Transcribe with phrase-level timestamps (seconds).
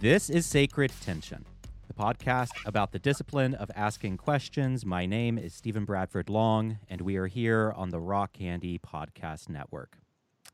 [0.00, 1.44] This is Sacred Tension,
[1.86, 4.86] the podcast about the discipline of asking questions.
[4.86, 9.50] My name is Stephen Bradford Long, and we are here on the Rock Candy Podcast
[9.50, 9.98] Network.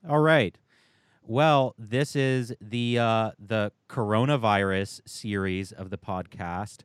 [0.08, 0.58] All right.
[1.22, 6.80] Well, this is the uh, the coronavirus series of the podcast.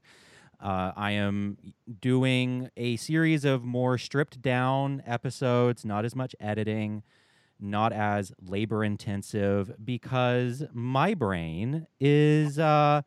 [0.60, 1.58] Uh, I am
[2.00, 7.02] doing a series of more stripped down episodes, not as much editing
[7.62, 13.02] not as labor intensive because my brain is uh,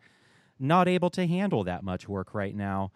[0.59, 2.93] not able to handle that much work right now.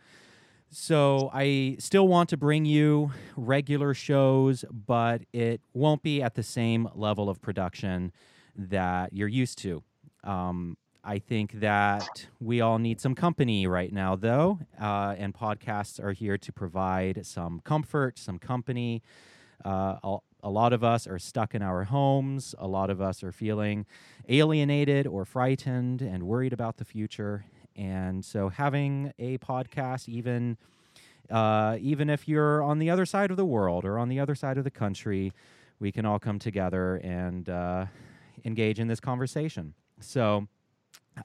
[0.70, 6.42] So I still want to bring you regular shows, but it won't be at the
[6.42, 8.12] same level of production
[8.54, 9.82] that you're used to.
[10.24, 16.02] Um, I think that we all need some company right now, though, uh, and podcasts
[16.02, 19.02] are here to provide some comfort, some company.
[19.64, 22.54] Uh, a lot of us are stuck in our homes.
[22.58, 23.86] A lot of us are feeling
[24.28, 27.44] alienated or frightened and worried about the future.
[27.74, 30.56] And so, having a podcast, even
[31.30, 34.34] uh, even if you're on the other side of the world or on the other
[34.34, 35.32] side of the country,
[35.78, 37.86] we can all come together and uh,
[38.44, 39.74] engage in this conversation.
[40.00, 40.48] So,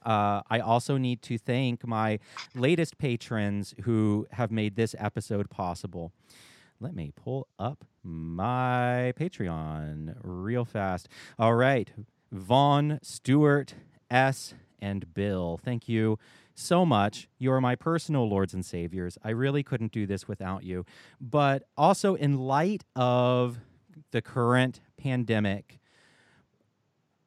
[0.04, 2.18] uh, I also need to thank my
[2.54, 6.12] latest patrons who have made this episode possible.
[6.80, 11.08] Let me pull up my Patreon real fast.
[11.38, 11.90] All right.
[12.32, 13.74] Vaughn, Stewart,
[14.10, 15.58] S, and Bill.
[15.62, 16.18] Thank you
[16.54, 17.28] so much.
[17.38, 19.18] You are my personal lords and saviors.
[19.24, 20.84] I really couldn't do this without you.
[21.20, 23.58] But also, in light of
[24.10, 25.80] the current pandemic,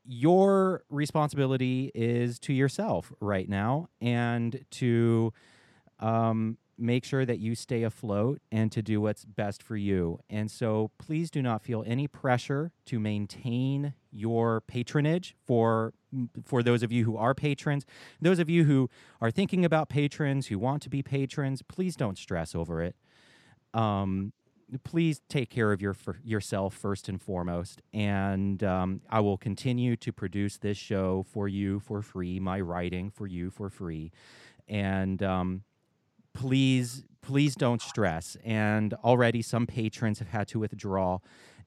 [0.06, 5.34] your responsibility is to yourself right now and to
[6.00, 10.20] um, make sure that you stay afloat and to do what's best for you.
[10.30, 15.94] And so please do not feel any pressure to maintain your patronage for
[16.46, 17.86] for those of you who are patrons.
[18.22, 18.90] Those of you who
[19.20, 22.96] are thinking about patrons, who want to be patrons, please don't stress over it.
[23.74, 24.32] Um,
[24.84, 27.82] please take care of your yourself first and foremost.
[27.94, 33.10] And um, I will continue to produce this show for you for free, my writing
[33.10, 34.12] for you for free.
[34.68, 35.64] And um,
[36.38, 38.38] please please don't stress.
[38.46, 41.20] And already some patrons have had to withdraw.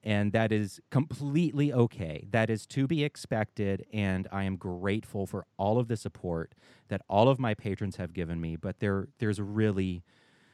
[0.02, 2.26] And that is completely okay.
[2.30, 3.84] That is to be expected.
[3.92, 6.54] And i am grateful for all of the support
[6.88, 8.56] that all of my patrons have given me.
[8.56, 10.02] But there there's really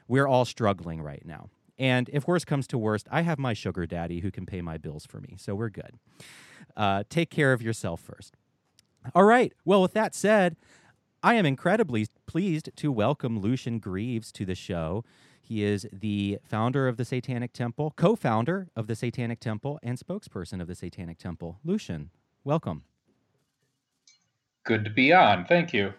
[0.09, 1.51] we're all struggling right now.
[1.79, 4.79] And if worst comes to worst i have my sugar daddy who can pay my
[4.79, 5.37] bills for me.
[5.39, 5.93] So we're good.
[6.77, 8.35] Uh, take care of yourself first.
[9.15, 9.53] All right.
[9.65, 10.57] Well with that said
[11.23, 15.05] I am incredibly pleased to welcome Lucien Greaves to the show.
[15.41, 19.99] He is the founder of the Satanic Temple, co founder of the Satanic Temple, and
[19.99, 21.59] spokesperson of the Satanic Temple.
[21.65, 22.11] Lucian,
[22.45, 22.85] welcome.
[24.65, 25.47] Good to be on.
[25.47, 25.95] Thank you.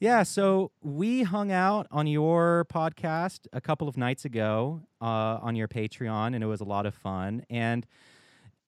[0.00, 5.56] Yeah, so we hung out on your podcast a couple of nights ago uh, on
[5.56, 7.44] your Patreon, and it was a lot of fun.
[7.50, 7.86] And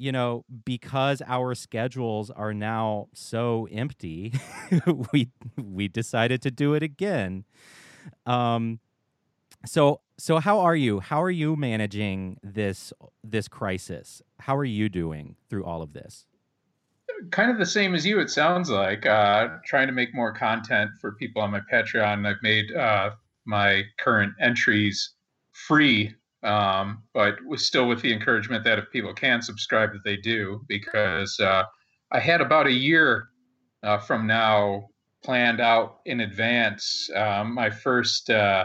[0.00, 4.32] you know, because our schedules are now so empty,
[5.12, 5.28] we
[5.62, 7.44] we decided to do it again.
[8.24, 8.80] Um,
[9.66, 11.00] so so how are you?
[11.00, 14.22] How are you managing this this crisis?
[14.38, 16.24] How are you doing through all of this?
[17.30, 18.20] Kind of the same as you.
[18.20, 22.26] It sounds like uh, trying to make more content for people on my Patreon.
[22.26, 23.10] I've made uh,
[23.44, 25.10] my current entries
[25.52, 30.62] free um, but still with the encouragement that if people can subscribe, that they do,
[30.68, 31.64] because uh,
[32.12, 33.28] I had about a year
[33.82, 34.88] uh, from now
[35.22, 37.10] planned out in advance.
[37.14, 38.64] Um, my first uh,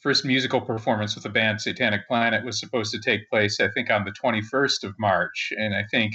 [0.00, 3.90] first musical performance with the band Satanic Planet was supposed to take place, I think,
[3.90, 6.14] on the 21st of March, and I think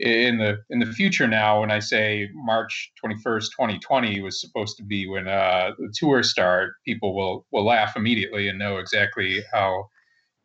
[0.00, 4.82] in the in the future now, when I say March 21st, 2020 was supposed to
[4.82, 9.88] be when uh, the tour start, people will will laugh immediately and know exactly how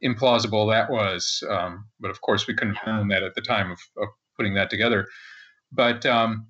[0.03, 1.43] implausible that was.
[1.49, 4.69] Um, but of course, we couldn't have that at the time of, of putting that
[4.69, 5.07] together.
[5.71, 6.47] But um,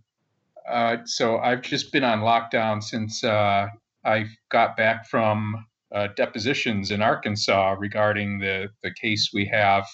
[0.69, 3.67] uh, so I've just been on lockdown since uh,
[4.05, 9.85] I got back from uh, depositions in Arkansas regarding the, the case we have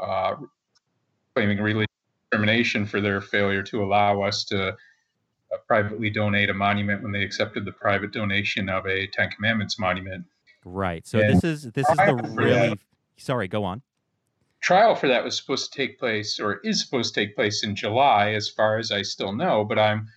[0.00, 0.34] uh,
[1.34, 1.88] claiming religious
[2.30, 4.72] discrimination for their failure to allow us to uh,
[5.68, 10.24] privately donate a monument when they accepted the private donation of a Ten Commandments monument.
[10.64, 11.06] Right.
[11.06, 12.80] So and this is this is the really
[13.16, 13.82] Sorry, go on.
[14.60, 17.76] Trial for that was supposed to take place, or is supposed to take place in
[17.76, 20.08] July, as far as I still know, but I'm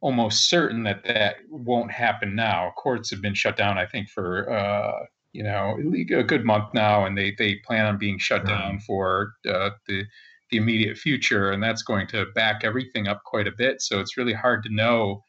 [0.00, 2.72] almost certain that that won't happen now.
[2.76, 7.06] Courts have been shut down, I think, for uh, you know a good month now,
[7.06, 10.04] and they they plan on being shut down for uh, the
[10.50, 13.80] the immediate future, and that's going to back everything up quite a bit.
[13.80, 15.24] So it's really hard to know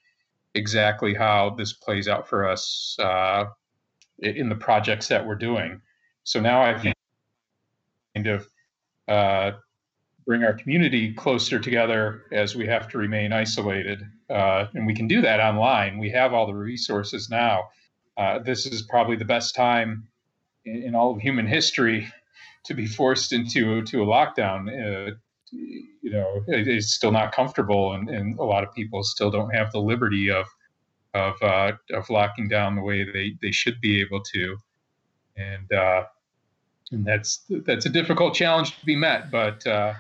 [0.54, 3.46] exactly how this plays out for us uh,
[4.20, 5.82] in the projects that we're doing.
[6.24, 6.84] So now I've
[8.16, 8.48] kind of
[9.08, 9.52] uh,
[10.26, 14.02] bring our community closer together as we have to remain isolated.
[14.30, 16.00] Uh, and we can do that online.
[16.00, 17.70] We have all the resources now.
[18.18, 20.08] Uh, this is probably the best time
[20.64, 22.08] in, in, all of human history
[22.64, 24.70] to be forced into to a lockdown.
[24.70, 25.12] Uh,
[25.52, 29.54] you know, it, it's still not comfortable, and, and, a lot of people still don't
[29.54, 30.48] have the liberty of
[31.14, 34.58] of uh, of locking down the way they, they should be able to.
[35.38, 36.06] And uh,
[36.92, 39.94] and that's that's a difficult challenge to be met, but uh,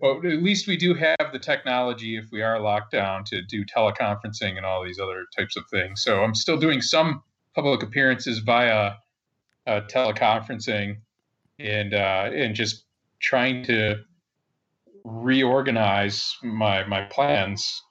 [0.00, 3.64] but at least we do have the technology if we are locked down to do
[3.64, 6.02] teleconferencing and all these other types of things.
[6.02, 7.22] So I'm still doing some
[7.54, 8.94] public appearances via
[9.66, 10.96] uh, teleconferencing
[11.58, 12.84] and uh, and just
[13.20, 13.96] trying to
[15.04, 17.82] reorganize my my plans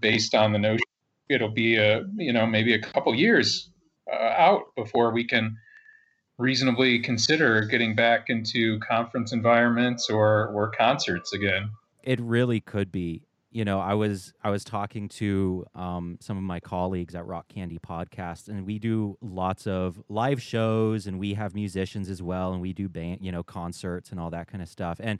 [0.00, 0.84] based on the notion
[1.28, 3.70] it'll be a you know maybe a couple years
[4.12, 5.56] uh, out before we can
[6.38, 11.70] reasonably consider getting back into conference environments or or concerts again.
[12.02, 13.22] It really could be.
[13.50, 17.48] You know, I was I was talking to um, some of my colleagues at Rock
[17.48, 22.52] Candy Podcast, and we do lots of live shows, and we have musicians as well,
[22.52, 25.00] and we do band, you know, concerts and all that kind of stuff.
[25.02, 25.18] And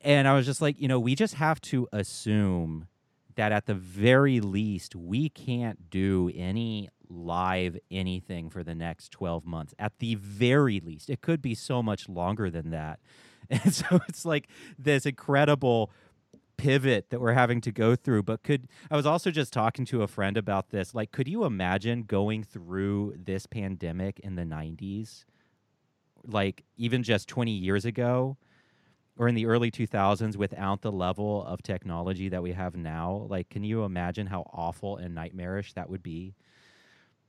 [0.00, 2.86] and I was just like, you know, we just have to assume
[3.34, 9.44] that at the very least we can't do any live anything for the next 12
[9.44, 11.10] months at the very least.
[11.10, 13.00] It could be so much longer than that.
[13.50, 14.48] And so it's like
[14.78, 15.90] this incredible
[16.56, 18.22] pivot that we're having to go through.
[18.22, 20.94] But could I was also just talking to a friend about this.
[20.94, 25.24] Like, could you imagine going through this pandemic in the 90s?
[26.24, 28.38] Like, even just 20 years ago?
[29.18, 33.48] or in the early 2000s without the level of technology that we have now like
[33.50, 36.34] can you imagine how awful and nightmarish that would be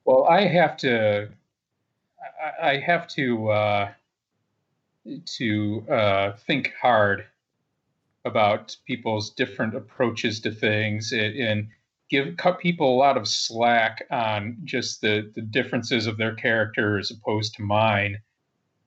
[0.05, 1.29] well, I have to.
[2.61, 3.91] I have to uh,
[5.38, 7.25] to uh, think hard
[8.25, 11.67] about people's different approaches to things and
[12.09, 16.97] give cut people a lot of slack on just the the differences of their character
[16.97, 18.17] as opposed to mine,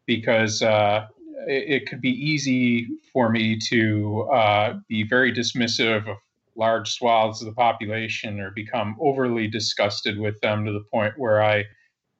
[0.06, 1.06] because uh,
[1.46, 6.16] it, it, could be easy for me to uh, be very dismissive of
[6.56, 11.42] large swaths of the population or become overly disgusted with them to the point where
[11.42, 11.64] I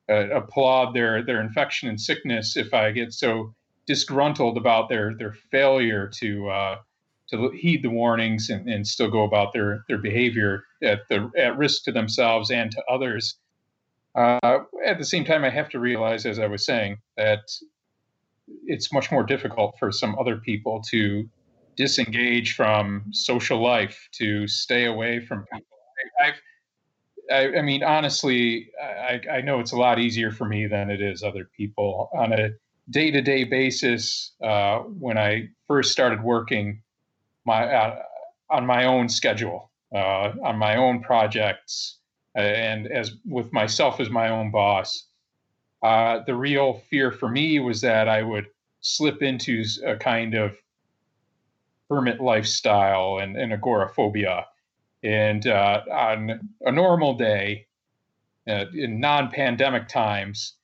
[0.09, 3.55] uh, applaud their their infection and sickness if I get so
[3.87, 6.77] disgruntled about their their failure to uh,
[7.31, 11.57] to heed the warnings and, and still go about their their behavior at the at
[11.57, 13.37] risk to themselves and to others.
[14.15, 17.41] Uh, at the same time, I have to realize, as I was saying, that
[18.65, 21.29] it's much more difficult for some other people to
[21.77, 25.67] disengage from social life, to stay away from people.
[26.23, 26.35] I've,
[27.31, 31.01] I, I mean, honestly, I, I know it's a lot easier for me than it
[31.01, 32.09] is other people.
[32.15, 32.51] On a
[32.91, 36.83] day to day basis, uh, when I first started working
[37.45, 38.03] my uh,
[38.51, 41.99] on my own schedule, uh, on my own projects,
[42.35, 45.07] and as with myself as my own boss,
[45.83, 48.47] uh, the real fear for me was that I would
[48.81, 50.57] slip into a kind of
[51.91, 54.47] hermit lifestyle and, and agoraphobia.
[55.03, 57.67] And uh, on a normal day,
[58.49, 60.55] uh, in non pandemic times,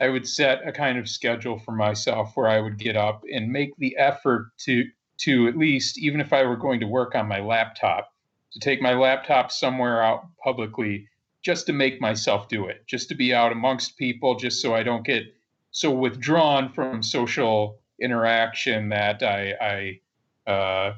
[0.00, 3.52] I would set a kind of schedule for myself where I would get up and
[3.52, 7.28] make the effort to, to at least, even if I were going to work on
[7.28, 8.12] my laptop,
[8.52, 11.08] to take my laptop somewhere out publicly
[11.42, 14.82] just to make myself do it, just to be out amongst people, just so I
[14.82, 15.24] don't get
[15.70, 20.00] so withdrawn from social interaction that I, I
[20.46, 20.92] uh,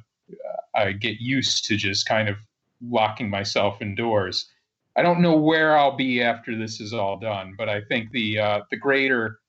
[0.75, 2.37] I get used to just kind of
[2.83, 4.51] locking myself indoors.
[4.97, 8.39] I don't know where I'll be after this is all done, but I think the
[8.39, 9.41] uh, the greater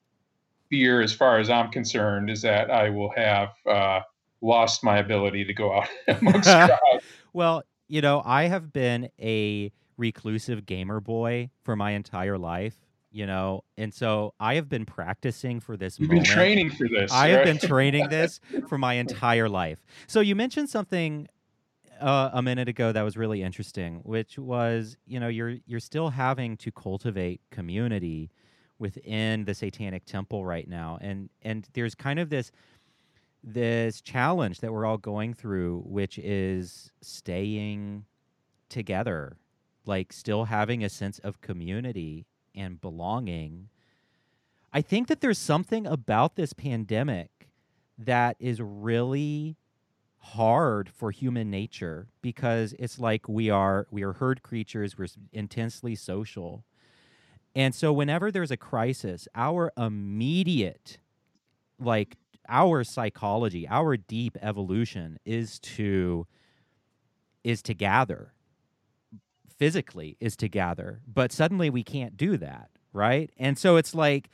[0.68, 4.00] fear, as far as I'm concerned, is that I will have uh,
[4.40, 7.04] lost my ability to go out amongst crowds.
[7.32, 12.85] well, you know, I have been a reclusive gamer boy for my entire life
[13.16, 16.26] you know and so i have been practicing for this you've moment.
[16.26, 17.30] been training for this i right?
[17.30, 21.26] have been training this for my entire life so you mentioned something
[21.98, 26.10] uh, a minute ago that was really interesting which was you know you're you're still
[26.10, 28.30] having to cultivate community
[28.78, 32.52] within the satanic temple right now and and there's kind of this
[33.42, 38.04] this challenge that we're all going through which is staying
[38.68, 39.38] together
[39.86, 43.68] like still having a sense of community and belonging.
[44.72, 47.48] I think that there's something about this pandemic
[47.98, 49.56] that is really
[50.18, 55.94] hard for human nature because it's like we are we are herd creatures we're intensely
[55.94, 56.64] social
[57.54, 60.98] and so whenever there's a crisis our immediate
[61.78, 62.16] like
[62.48, 66.26] our psychology our deep evolution is to
[67.44, 68.32] is to gather
[69.58, 73.30] physically is to gather but suddenly we can't do that right?
[73.36, 74.30] And so it's like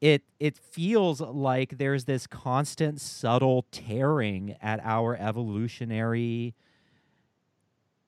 [0.00, 6.54] it it feels like there's this constant subtle tearing at our evolutionary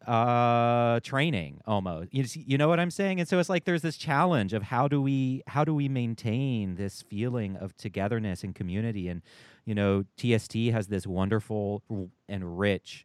[0.07, 2.13] uh training almost.
[2.13, 3.21] You, you know what i'm saying?
[3.21, 6.75] And so it's like there's this challenge of how do we how do we maintain
[6.75, 9.09] this feeling of togetherness and community?
[9.09, 9.23] And
[9.65, 11.83] you know tst has this wonderful
[12.29, 13.05] and rich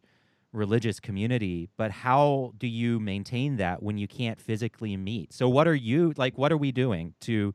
[0.52, 5.68] religious community but how do you maintain that when you can't physically meet so what
[5.68, 7.52] are you like what are we doing to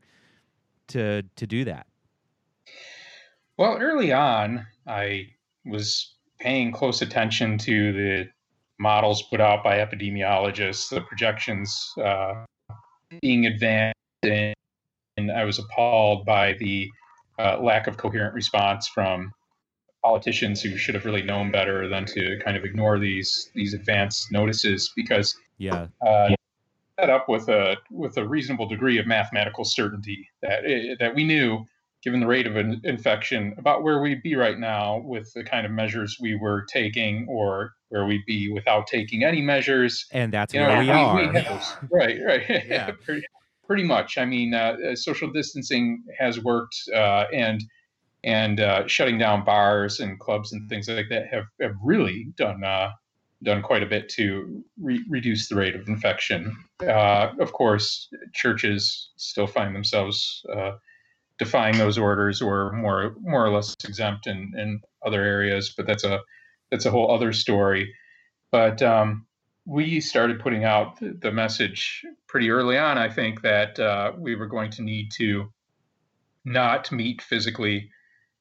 [0.88, 1.86] to to do that?
[3.56, 5.28] Well, early on, I
[5.64, 8.28] was paying close attention to the
[8.78, 12.44] models put out by epidemiologists, the projections uh,
[13.20, 14.54] being advanced, and,
[15.16, 16.90] and, I was appalled by the
[17.38, 19.32] uh, lack of coherent response from
[20.04, 24.30] politicians who should have really known better than to kind of ignore these these advanced
[24.30, 25.86] notices because yeah.
[26.06, 26.30] Uh,
[27.00, 31.14] set up with a with a reasonable degree of mathematical certainty that it, eh, that
[31.14, 31.64] we knew,
[32.02, 35.66] given the rate of an infection, about where we'd be right now with the kind
[35.66, 40.06] of measures we were taking, or where we'd be without taking any measures.
[40.12, 41.32] And that's you where know, we, we are.
[41.32, 42.42] We have, right, right.
[42.68, 42.90] Yeah.
[43.04, 43.22] pretty,
[43.66, 44.18] pretty, much.
[44.18, 47.64] I mean, uh, uh, social distancing has worked, uh, and
[48.24, 52.64] and uh, shutting down bars and clubs and things like that have, have really done
[52.64, 52.90] uh,
[53.42, 56.56] done quite a bit to re- reduce the rate of infection.
[56.82, 60.72] Uh, of course, churches still find themselves uh,
[61.38, 66.04] defying those orders or more more or less exempt in, in other areas, but that's
[66.04, 66.20] a
[66.70, 67.92] that's a whole other story.
[68.50, 69.26] But um,
[69.66, 72.96] we started putting out the message pretty early on.
[72.96, 75.52] I think that uh, we were going to need to
[76.46, 77.90] not meet physically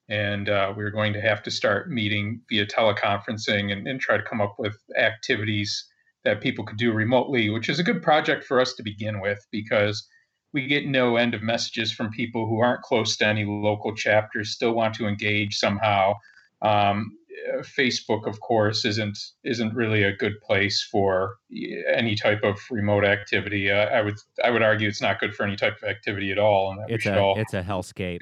[0.09, 4.17] and uh, we were going to have to start meeting via teleconferencing and, and, try
[4.17, 5.85] to come up with activities
[6.25, 9.45] that people could do remotely, which is a good project for us to begin with
[9.51, 10.07] because
[10.53, 14.51] we get no end of messages from people who aren't close to any local chapters,
[14.51, 16.13] still want to engage somehow.
[16.61, 17.17] Um,
[17.61, 21.35] Facebook, of course, isn't isn't really a good place for
[21.93, 23.69] any type of remote activity.
[23.71, 26.37] Uh, I would I would argue it's not good for any type of activity at
[26.37, 26.71] all.
[26.71, 27.37] And it's a all...
[27.37, 28.19] it's a hellscape.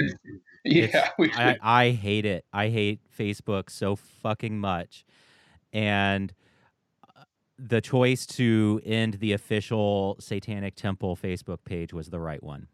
[0.65, 2.45] yeah, I, I hate it.
[2.53, 5.05] I hate Facebook so fucking much,
[5.73, 6.31] and
[7.17, 7.23] uh,
[7.57, 12.67] the choice to end the official Satanic Temple Facebook page was the right one.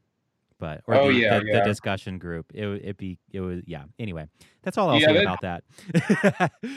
[0.59, 1.59] But or oh, the, yeah, the, yeah.
[1.59, 2.51] the, discussion group.
[2.53, 3.83] It it be it was yeah.
[3.99, 4.27] Anyway,
[4.63, 6.51] that's all I'll yeah, say that, about that.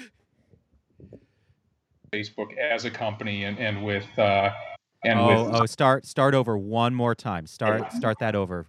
[2.12, 4.50] Facebook as a company and and with uh
[5.04, 7.46] and oh with oh start start over one more time.
[7.46, 8.68] Start start that over.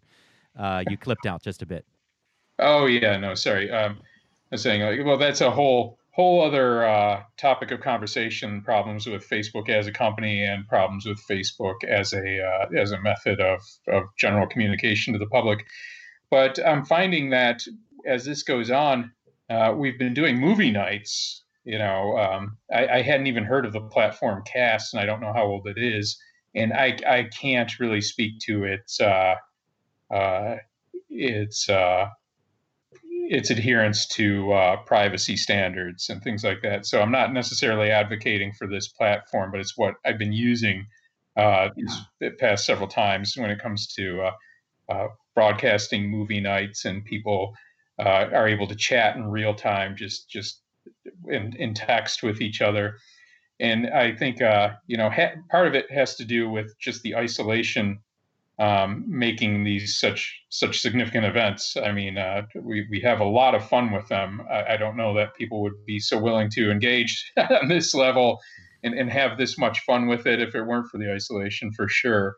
[0.57, 1.86] Uh, you clipped out just a bit.
[2.62, 3.72] Oh yeah, no, sorry.
[3.72, 3.98] Um,
[4.51, 8.62] I was saying, like, well, that's a whole whole other uh, topic of conversation.
[8.62, 13.01] Problems with Facebook as a company and problems with Facebook as a uh, as a
[13.01, 15.65] method of of general communication to the public.
[16.30, 17.63] But I'm finding that
[18.06, 19.12] as this goes on,
[19.50, 21.44] uh, we've been doing movie nights.
[21.63, 25.22] You know, um, I, I, hadn't even heard of the platform Kast, and I don't
[25.22, 26.20] know how old it is,
[26.56, 29.36] and I I can't really speak to its uh,
[30.12, 30.56] uh,
[31.10, 32.08] its uh,
[33.30, 36.86] its adherence to uh, privacy standards and things like that.
[36.86, 40.86] So I'm not necessarily advocating for this platform, but it's what I've been using
[41.38, 41.70] uh,
[42.20, 44.32] the past several times when it comes to uh,
[44.92, 47.54] uh broadcasting movie nights and people
[48.00, 50.62] uh, are able to chat in real time, just just
[51.28, 52.98] in, in text with each other.
[53.60, 57.01] And I think uh, you know ha- part of it has to do with just
[57.04, 58.00] the isolation
[58.62, 61.75] um, making these such such significant events.
[61.75, 64.44] I mean, uh, we we have a lot of fun with them.
[64.51, 68.39] I, I, don't know that people would be so willing to engage on this level
[68.84, 71.89] and, and have this much fun with it if it weren't for the isolation, for
[71.89, 72.36] sure.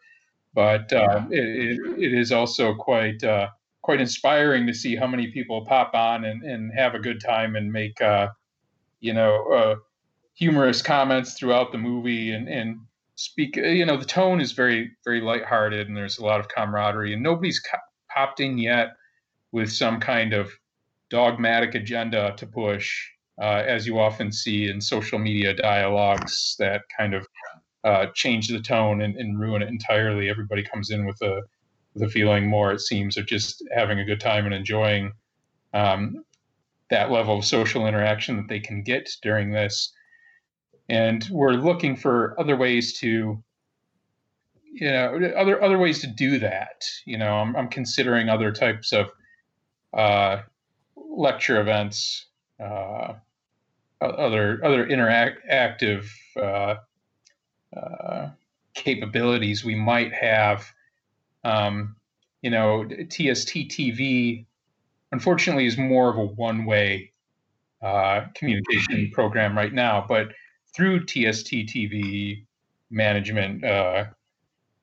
[0.53, 3.50] But uh, it, it, is also quite uh,
[3.82, 7.58] quite inspiring to see how many people pop on and, and have a good time
[7.58, 8.30] and make uh,
[9.01, 9.75] you know uh,
[10.36, 12.77] humorous comments throughout the movie and and
[13.15, 16.48] speak uh, you know the tone is very very lighthearted and there's a lot of
[16.48, 17.62] camaraderie and nobody's
[18.13, 18.93] popped in yet
[19.51, 20.51] with some kind of
[21.10, 22.91] dogmatic agenda to push
[23.41, 27.25] uh, as you often see in social media dialogues that kind of
[27.84, 31.41] uh, change the tone and, and, ruin it entirely everybody comes in with a
[32.01, 35.12] a feeling more it seems of just having a good time and enjoying
[35.74, 36.24] um,
[36.89, 39.91] that level of social interaction that they can get during this.
[40.90, 43.42] And we're looking for other ways to,
[44.72, 46.84] you know, other other ways to do that.
[47.06, 49.10] You know, I'm, I'm considering other types of
[49.94, 50.42] uh,
[50.96, 52.25] lecture events,
[52.60, 53.13] uh,
[54.02, 56.75] other other interactive uh,
[57.75, 58.30] uh,
[58.74, 60.70] capabilities we might have.
[61.44, 61.96] Um,
[62.42, 64.46] you know, TST TV,
[65.12, 67.12] unfortunately, is more of a one way
[67.82, 70.06] uh, communication program right now.
[70.08, 70.34] But
[70.75, 72.46] through TST TV
[72.89, 74.06] management, uh,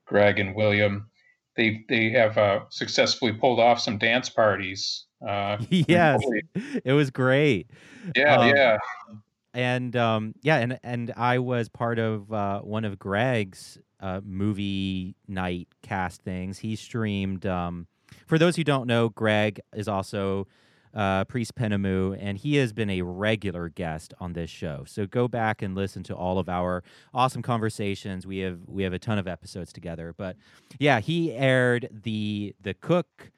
[0.06, 1.08] Greg and William,
[1.56, 5.06] they they have uh, successfully pulled off some dance parties.
[5.26, 6.22] Uh, yes,
[6.84, 7.70] it was great.
[8.16, 8.78] Yeah, um, yeah
[9.54, 15.16] and um, yeah, and and I was part of uh, one of Greg's uh, movie
[15.26, 16.58] night cast things.
[16.58, 17.46] He streamed.
[17.46, 17.86] Um,
[18.26, 20.46] for those who don't know, Greg is also
[20.94, 24.84] uh, Priest Penemue, and he has been a regular guest on this show.
[24.86, 26.82] So go back and listen to all of our
[27.14, 28.26] awesome conversations.
[28.26, 30.14] We have we have a ton of episodes together.
[30.16, 30.36] But
[30.78, 33.30] yeah, he aired the the cook,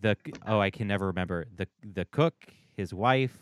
[0.00, 1.46] the oh I can never remember.
[1.54, 2.34] The the cook,
[2.76, 3.38] his wife,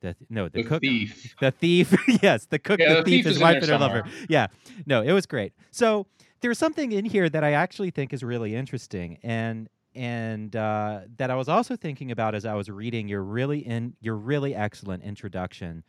[0.00, 1.34] the no the, the cook thief.
[1.40, 1.94] the thief.
[2.22, 4.04] Yes the cook yeah, the, the thief, thief is wife and her lover.
[4.28, 4.46] yeah
[4.86, 5.52] no it was great.
[5.70, 6.06] So
[6.40, 9.18] there's something in here that i actually think is really interesting.
[9.22, 13.60] And and uh, that i was also thinking about as i was reading your really
[13.60, 15.84] in your really excellent introduction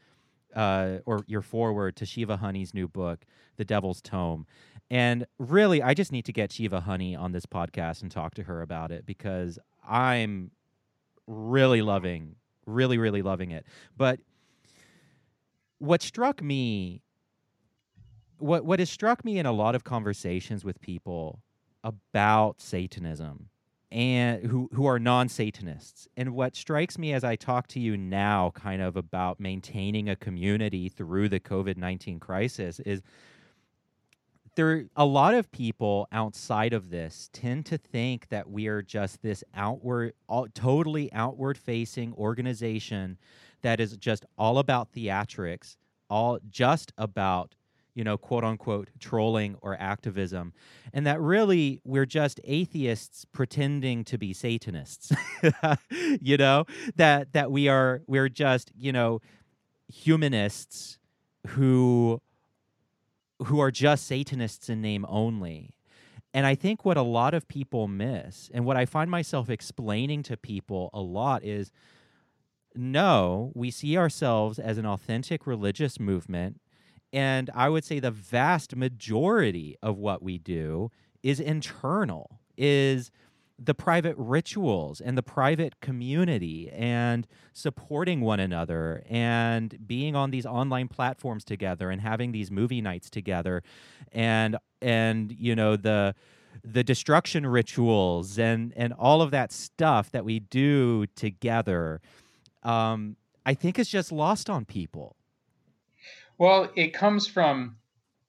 [0.56, 3.26] uh, or your foreword to shiva honey's new book
[3.58, 4.46] the devil's tome
[4.90, 8.44] and really i just need to get shiva honey on this podcast and talk to
[8.44, 10.52] her about it because i'm
[11.28, 13.66] really loving really, really loving it.
[13.96, 14.20] But
[15.80, 17.02] what struck me,
[18.38, 21.42] what what has struck me in a lot of conversations with people
[21.84, 23.50] about Satanism
[23.96, 26.10] and who who are non-satanists.
[26.18, 30.18] And what strikes me as I talk to you now kind of about maintaining a
[30.18, 33.02] community through the COVID-19 crisis is
[34.56, 39.22] there a lot of people outside of this tend to think that we are just
[39.22, 43.18] this outward all, totally outward facing organization
[43.62, 45.78] that is just all about theatrics
[46.10, 47.56] all just about
[47.96, 50.54] you know quote unquote trolling or activism
[50.94, 55.12] and that really we're just atheists pretending to be satanists
[56.22, 59.20] you know that that we are we're just you know
[59.88, 61.00] humanists
[61.48, 62.22] who
[63.44, 65.76] who are just Satanists in name only.
[66.34, 70.24] And I think what a lot of people miss, and what I find myself explaining
[70.24, 71.72] to people a lot is
[72.78, 76.60] no, we see ourselves as an authentic religious movement.
[77.14, 80.92] And I would say the vast majority of what we do
[81.24, 83.12] is internal, is
[83.58, 90.46] the private rituals and the private community and supporting one another and being on these
[90.46, 93.64] online platforms together and having these movie nights together
[94.12, 96.14] and and you know the
[96.66, 102.02] the destruction rituals and and all of that stuff that we do together
[102.64, 103.16] um
[103.46, 105.16] i think is just lost on people
[106.38, 107.78] well it comes from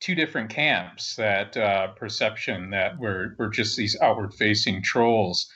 [0.00, 5.50] two different camps that uh, perception that we're, we're just these outward facing trolls.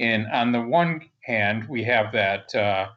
[0.00, 2.88] And on the one hand, we have that uh,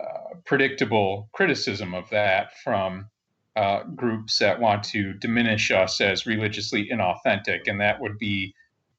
[0.00, 3.08] uh, predictable criticism of that from
[3.54, 7.60] uh, groups that want to diminish us as religiously inauthentic.
[7.66, 8.54] And that would be,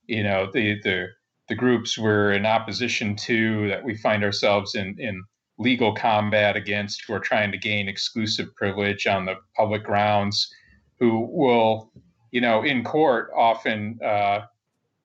[0.08, 1.08] you know, the, the,
[1.50, 5.24] the groups we're in opposition to, that we find ourselves in, in
[5.58, 10.54] legal combat against, who are trying to gain exclusive privilege on the public grounds
[11.00, 11.92] who will,
[12.32, 14.42] you know, in court often uh,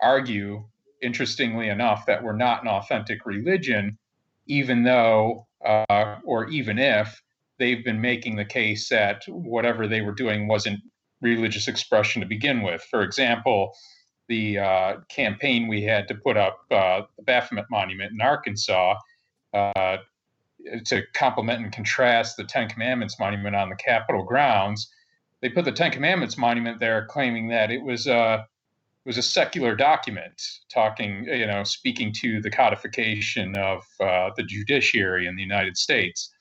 [0.01, 0.65] argue,
[1.03, 3.99] interestingly enough, that we're not an authentic religion,
[4.47, 7.23] even though, uh, or even if,
[7.59, 10.79] they've been making the case that whatever they were doing wasn't
[11.21, 12.83] religious expression to begin with.
[12.91, 13.73] For example,
[14.29, 18.97] the uh, campaign we had to put up uh, the Baphomet Monument in Arkansas
[19.55, 19.97] uh,
[20.87, 24.91] to complement and contrast the Ten Commandments Monument on the Capitol grounds
[25.43, 28.45] they put the Ten Commandments monument there, claiming that it was a uh,
[29.05, 35.27] was a secular document, talking you know speaking to the codification of uh, the judiciary
[35.27, 36.33] in the United States,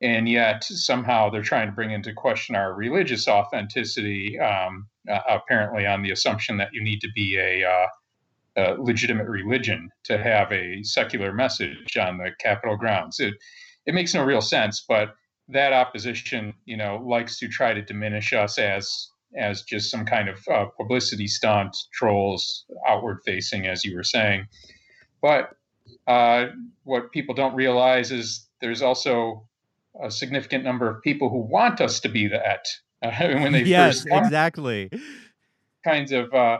[0.00, 5.86] and yet somehow they're trying to bring into question our religious authenticity, um, uh, apparently
[5.86, 7.64] on the assumption that you need to be a
[8.56, 13.20] uh, a legitimate religion to have a secular message on the Capitol grounds.
[13.20, 13.34] It
[13.86, 15.14] it makes no real sense, but
[15.48, 20.28] that opposition, you know, likes to try to diminish us as as just some kind
[20.28, 24.46] of uh, publicity stunt, trolls, outward facing, as you were saying.
[25.22, 25.50] But
[26.06, 26.46] uh,
[26.84, 29.48] what people don't realize is there's also
[30.02, 32.66] a significant number of people who want us to be that.
[33.02, 34.90] Uh, when they yes, exactly
[35.84, 36.58] kinds of uh,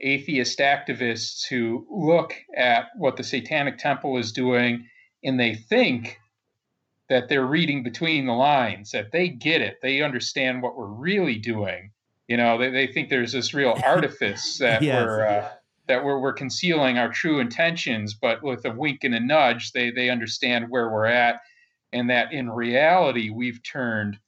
[0.00, 4.86] atheist activists who look at what the Satanic Temple is doing
[5.24, 6.18] and they think
[7.08, 11.38] that they're reading between the lines, that they get it, they understand what we're really
[11.38, 11.90] doing.
[12.28, 15.02] You know, they, they think there's this real artifice that yes.
[15.02, 15.48] we're uh,
[15.88, 19.90] that we're, we're concealing our true intentions, but with a wink and a nudge, they
[19.90, 21.40] they understand where we're at,
[21.92, 24.18] and that in reality we've turned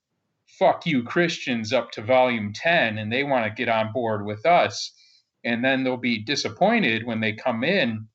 [0.59, 4.44] fuck you Christians up to volume 10 and they want to get on board with
[4.44, 4.92] us.
[5.48, 8.06] And then they'll be disappointed when they come in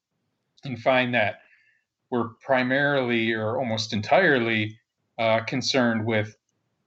[0.63, 1.39] and find that
[2.11, 4.77] we're primarily or almost entirely
[5.17, 6.35] uh, concerned with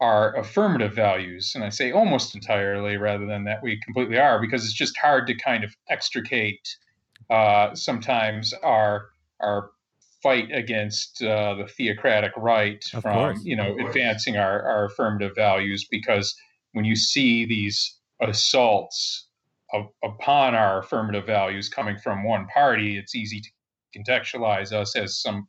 [0.01, 1.53] our affirmative values.
[1.55, 5.27] And I say almost entirely rather than that we completely are, because it's just hard
[5.27, 6.77] to kind of extricate
[7.29, 9.09] uh, sometimes our
[9.41, 9.71] our
[10.23, 13.45] fight against uh, the theocratic right of from course.
[13.45, 16.35] you know advancing our, our affirmative values because
[16.73, 19.26] when you see these assaults of,
[20.05, 23.51] upon our affirmative values coming from one party it's easy to
[23.99, 25.49] contextualize us as some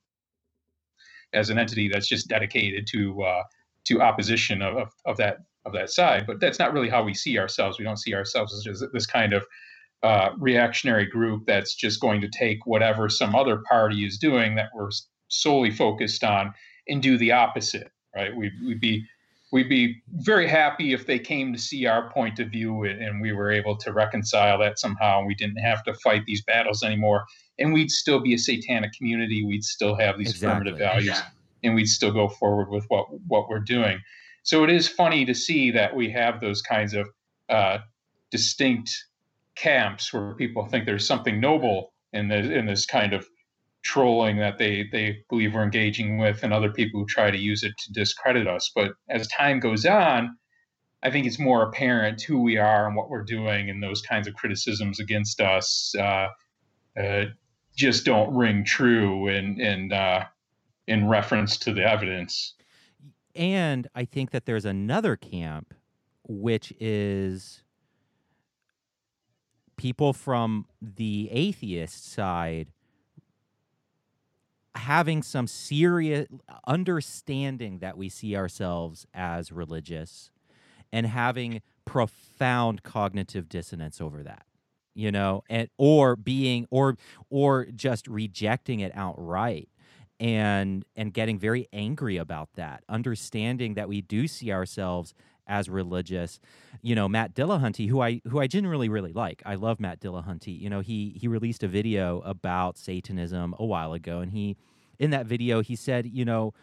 [1.33, 3.43] as an entity that's just dedicated to uh,
[3.85, 7.13] to opposition of, of, of that of that side but that's not really how we
[7.13, 9.45] see ourselves we don't see ourselves as just this kind of
[10.03, 14.69] uh, reactionary group that's just going to take whatever some other party is doing that
[14.73, 14.89] we're
[15.29, 16.53] solely focused on
[16.87, 18.35] and do the opposite, right?
[18.35, 19.05] We'd, we'd be
[19.51, 23.21] we'd be very happy if they came to see our point of view and, and
[23.21, 25.19] we were able to reconcile that somehow.
[25.19, 27.25] And we didn't have to fight these battles anymore,
[27.59, 29.45] and we'd still be a satanic community.
[29.45, 30.47] We'd still have these exactly.
[30.47, 31.23] affirmative values, yeah.
[31.63, 33.99] and we'd still go forward with what what we're doing.
[34.43, 37.09] So it is funny to see that we have those kinds of
[37.49, 37.79] uh,
[38.31, 38.89] distinct
[39.55, 43.27] camps where people think there's something noble in this, in this kind of
[43.87, 47.63] trolling that they they believe we're engaging with, and other people who try to use
[47.63, 48.69] it to discredit us.
[48.75, 50.37] But as time goes on,
[51.03, 54.27] I think it's more apparent who we are and what we're doing, and those kinds
[54.27, 56.27] of criticisms against us uh,
[57.01, 57.25] uh,
[57.75, 60.25] just don't ring true in in uh,
[60.87, 62.55] in reference to the evidence.
[63.35, 65.73] And I think that there's another camp,
[66.27, 67.63] which is
[69.77, 72.67] people from the atheist side
[74.77, 76.27] having some serious
[76.67, 80.31] understanding that we see ourselves as religious
[80.93, 84.45] and having profound cognitive dissonance over that
[84.93, 86.97] you know and or being or
[87.29, 89.69] or just rejecting it outright
[90.19, 95.13] and and getting very angry about that understanding that we do see ourselves
[95.47, 96.39] as religious.
[96.81, 99.41] You know, Matt Dillahunty, who I who I generally really like.
[99.45, 100.59] I love Matt Dillahunty.
[100.59, 104.57] You know, he he released a video about Satanism a while ago, and he
[104.99, 106.53] in that video he said, you know,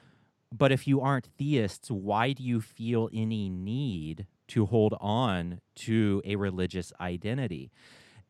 [0.56, 6.22] but if you aren't theists, why do you feel any need to hold on to
[6.24, 7.72] a religious identity?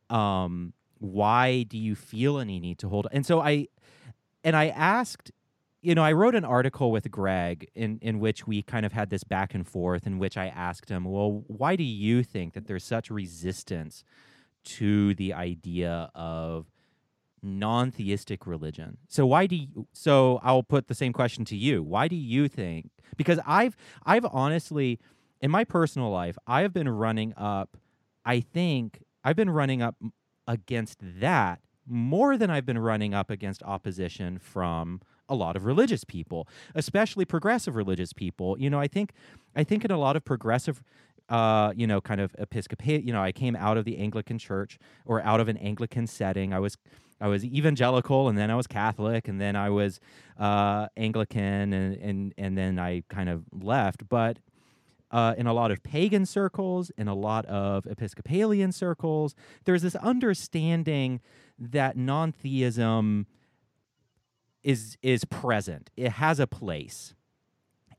[0.09, 3.07] Um, why do you feel any need to hold?
[3.07, 3.13] On?
[3.13, 3.69] And so I,
[4.43, 5.33] and I asked
[5.85, 9.11] you know, I wrote an article with Greg in, in which we kind of had
[9.11, 12.67] this back and forth, in which I asked him, well, why do you think that
[12.67, 14.03] there's such resistance
[14.65, 16.71] to the idea of
[17.43, 18.97] non-theistic religion?
[19.09, 21.83] So why do you, so I'll put the same question to you.
[21.83, 22.91] Why do you think?
[23.19, 24.99] Because I've I've honestly
[25.43, 27.77] in my personal life, I have been running up
[28.25, 29.97] I think I've been running up
[30.49, 36.05] against that more than I've been running up against opposition from a lot of religious
[36.05, 38.59] people, especially progressive religious people.
[38.59, 39.13] You know, I think
[39.55, 40.83] I think in a lot of progressive
[41.29, 43.01] uh, you know, kind of Episcopal.
[43.01, 46.53] You know, I came out of the Anglican Church or out of an Anglican setting.
[46.53, 46.77] I was
[47.21, 50.01] I was evangelical, and then I was Catholic, and then I was
[50.39, 54.09] uh, Anglican, and and and then I kind of left.
[54.09, 54.39] But
[55.11, 59.35] uh, in a lot of pagan circles, in a lot of Episcopalian circles,
[59.65, 61.21] there's this understanding
[61.59, 63.27] that non-theism
[64.65, 65.91] is is present.
[65.97, 67.15] It has a place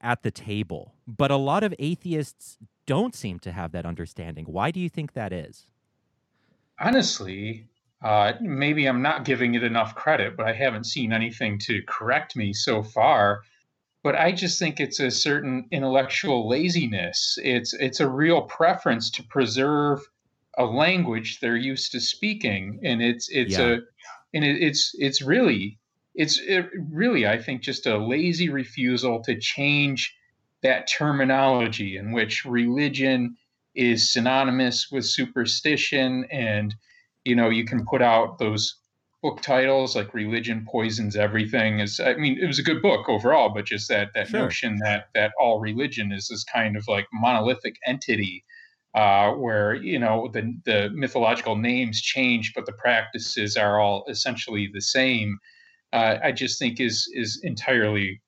[0.01, 0.93] at the table.
[1.07, 4.45] But a lot of atheists don't seem to have that understanding.
[4.45, 5.67] Why do you think that is?
[6.79, 7.67] Honestly,
[8.03, 12.35] uh, maybe I'm not giving it enough credit, but I haven't seen anything to correct
[12.35, 13.41] me so far.
[14.03, 17.39] But I just think it's a certain intellectual laziness.
[17.41, 20.01] It's it's a real preference to preserve
[20.57, 23.65] a language they're used to speaking, and it's it's yeah.
[23.65, 23.77] a
[24.35, 25.79] and it, it's it's really
[26.15, 30.15] it's it really, I think, just a lazy refusal to change
[30.63, 33.37] that terminology in which religion
[33.75, 36.73] is synonymous with superstition and
[37.25, 38.77] you know you can put out those
[39.21, 43.49] book titles like religion poisons everything is i mean it was a good book overall
[43.49, 44.39] but just that that sure.
[44.39, 48.45] notion that that all religion is this kind of like monolithic entity
[48.95, 54.69] uh, where you know the the mythological names change but the practices are all essentially
[54.73, 55.37] the same
[55.95, 58.21] uh, i just think is is entirely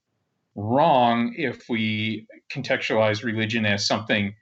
[0.56, 4.34] wrong if we contextualize religion as something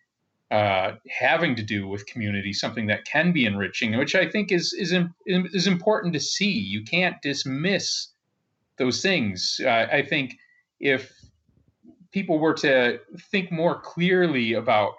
[0.52, 4.74] uh, having to do with community, something that can be enriching, which I think is
[4.74, 4.94] is
[5.26, 6.52] is important to see.
[6.52, 8.10] You can't dismiss
[8.78, 9.60] those things.
[9.64, 10.38] Uh, I think
[10.80, 11.12] if
[12.12, 13.00] people were to
[13.32, 14.94] think more clearly about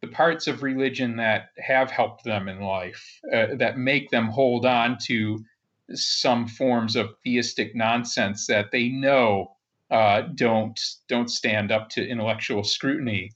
[0.00, 4.66] the parts of religion that have helped them in life, uh, that make them hold
[4.66, 5.44] on to
[5.94, 9.56] some forms of theistic nonsense that they know
[9.90, 13.30] uh, don't don't stand up to intellectual scrutiny.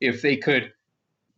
[0.00, 0.72] If they could,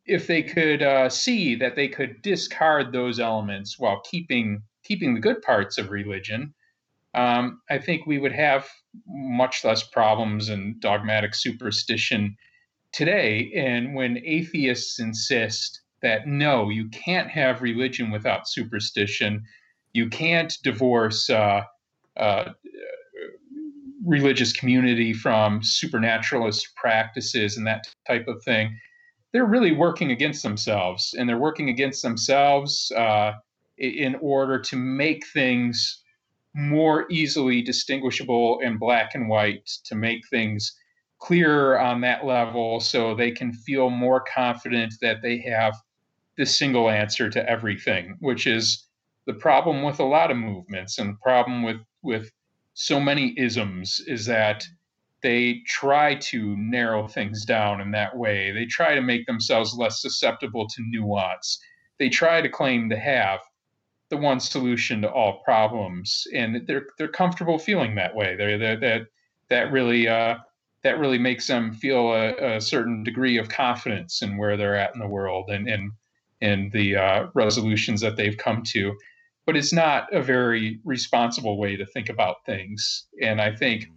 [0.06, 5.20] if they could uh, see that they could discard those elements while keeping keeping the
[5.20, 6.52] good parts of religion,
[7.14, 8.68] um, I think we would have
[9.06, 12.36] much less problems and dogmatic superstition
[12.92, 13.52] today.
[13.54, 19.44] And when atheists insist that no, you can't have religion without superstition,
[19.96, 21.62] you can't divorce uh,
[22.18, 22.50] uh,
[24.04, 28.78] religious community from supernaturalist practices and that type of thing,
[29.32, 31.14] they're really working against themselves.
[31.18, 33.32] And they're working against themselves uh,
[33.78, 36.02] in order to make things
[36.54, 40.74] more easily distinguishable in black and white, to make things
[41.18, 45.74] clearer on that level so they can feel more confident that they have
[46.36, 48.85] the single answer to everything, which is
[49.26, 52.30] the problem with a lot of movements and the problem with, with
[52.74, 54.64] so many isms is that
[55.22, 58.52] they try to narrow things down in that way.
[58.52, 61.58] They try to make themselves less susceptible to nuance.
[61.98, 63.40] They try to claim to have
[64.08, 68.36] the one solution to all problems, and they're they're comfortable feeling that way.
[68.36, 69.06] They're that
[69.48, 70.36] that really uh,
[70.82, 74.94] that really makes them feel a, a, certain degree of confidence in where they're at
[74.94, 75.90] in the world and and
[76.40, 78.94] and the uh, resolutions that they've come to
[79.46, 83.06] but it's not a very responsible way to think about things.
[83.22, 83.94] And I think, mm-hmm.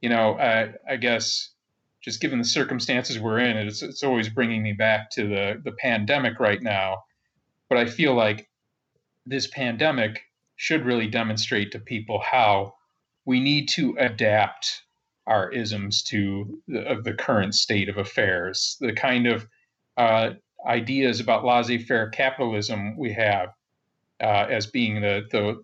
[0.00, 1.50] you know, I, I guess
[2.00, 5.72] just given the circumstances we're in, it's, it's always bringing me back to the, the
[5.72, 7.02] pandemic right now.
[7.68, 8.48] But I feel like
[9.26, 10.22] this pandemic
[10.56, 12.74] should really demonstrate to people how
[13.26, 14.82] we need to adapt
[15.26, 18.76] our isms to the, the current state of affairs.
[18.80, 19.46] The kind of
[19.96, 20.30] uh,
[20.66, 23.50] ideas about laissez faire capitalism we have
[24.20, 25.60] uh, as being the, the,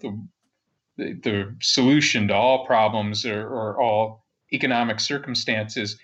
[0.96, 5.98] the, the, solution to all problems or, or all economic circumstances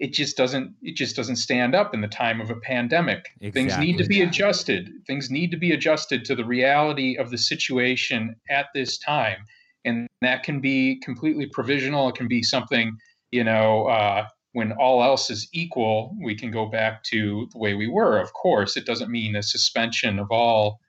[0.00, 3.30] it just doesn't it just doesn't stand up in the time of a pandemic.
[3.40, 3.50] Exactly.
[3.50, 4.90] things need to be adjusted.
[5.06, 9.44] Things need to be adjusted to the reality of the situation at this time.
[9.84, 12.08] And that can be completely provisional.
[12.08, 12.96] It can be something
[13.30, 17.74] you know uh, when all else is equal we can go back to the way
[17.74, 18.76] we were of course.
[18.76, 20.80] It doesn't mean a suspension of all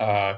[0.00, 0.34] uh,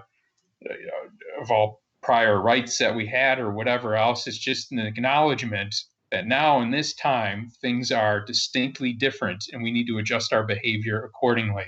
[1.41, 4.27] of all prior rights that we had or whatever else.
[4.27, 5.75] It's just an acknowledgement
[6.11, 10.45] that now in this time things are distinctly different and we need to adjust our
[10.45, 11.65] behavior accordingly.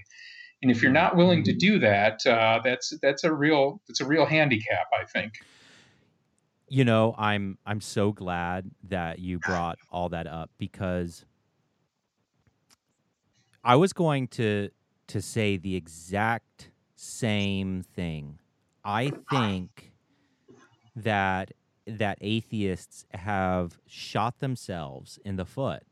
[0.62, 4.06] And if you're not willing to do that, uh, that's that's a real that's a
[4.06, 5.34] real handicap, I think.
[6.68, 11.24] You know, I'm I'm so glad that you brought all that up because
[13.62, 14.70] I was going to
[15.08, 18.38] to say the exact same thing
[18.84, 19.92] I think
[20.96, 21.52] that
[21.86, 25.82] that atheists have shot themselves in the foot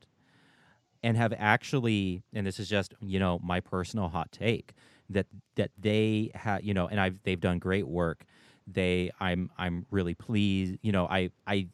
[1.03, 4.73] and have actually and this is just you know my personal hot take
[5.11, 5.27] that
[5.57, 8.25] that they have you know and I've they've done great work.
[8.67, 11.69] They I'm I'm really pleased you know I I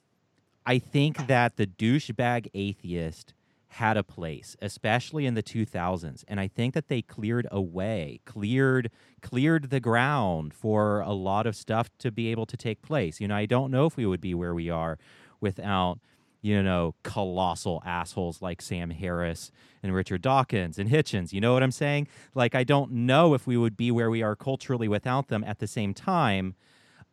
[0.66, 3.34] I think that the douchebag atheist
[3.72, 6.24] had a place, especially in the 2000s.
[6.26, 11.56] And I think that they cleared away, cleared cleared the ground for a lot of
[11.56, 13.20] stuff to be able to take place.
[13.20, 14.98] You know, I don't know if we would be where we are
[15.40, 15.98] without,
[16.40, 19.50] you know, colossal assholes like Sam Harris
[19.82, 21.32] and Richard Dawkins and Hitchens.
[21.32, 22.08] You know what I'm saying?
[22.34, 25.58] Like I don't know if we would be where we are culturally without them at
[25.58, 26.54] the same time.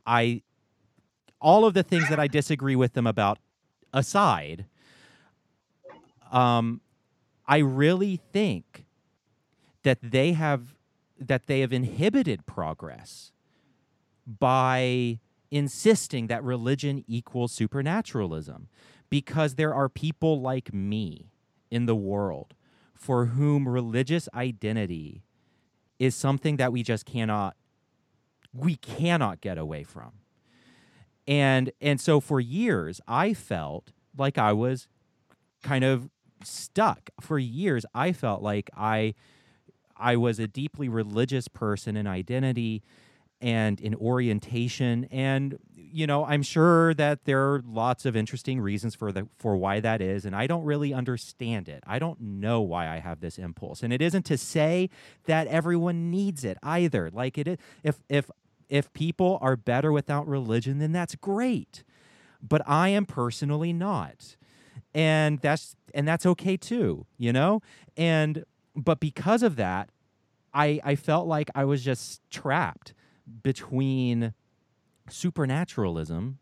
[0.05, 0.41] I
[1.41, 3.39] all of the things that I disagree with them about
[3.93, 4.65] aside,
[6.31, 6.81] um,
[7.47, 8.85] I really think
[9.83, 10.75] that they have
[11.19, 13.31] that they have inhibited progress
[14.27, 15.19] by
[15.51, 18.67] insisting that religion equals supernaturalism
[19.09, 21.31] because there are people like me
[21.71, 22.53] in the world
[22.93, 25.23] for whom religious identity
[25.99, 27.55] is something that we just cannot
[28.53, 30.13] we cannot get away from.
[31.27, 34.87] And and so for years I felt like I was
[35.63, 36.09] kind of
[36.45, 37.09] stuck.
[37.19, 39.13] For years I felt like I
[39.97, 42.83] I was a deeply religious person in identity
[43.41, 45.05] and in orientation.
[45.11, 45.59] And
[45.95, 49.79] you know i'm sure that there are lots of interesting reasons for the for why
[49.79, 51.81] that is and i don't really understand it.
[51.87, 53.81] I don't know why i have this impulse.
[53.81, 54.89] And it isn't to say
[55.25, 57.09] that everyone needs it either.
[57.13, 58.29] Like it is if if
[58.67, 61.83] if people are better without religion then that's great.
[62.41, 64.35] But i am personally not
[64.95, 67.61] and that's and that's okay too you know
[67.95, 68.43] and
[68.75, 69.89] but because of that
[70.53, 72.93] i i felt like i was just trapped
[73.43, 74.33] between
[75.09, 76.39] supernaturalism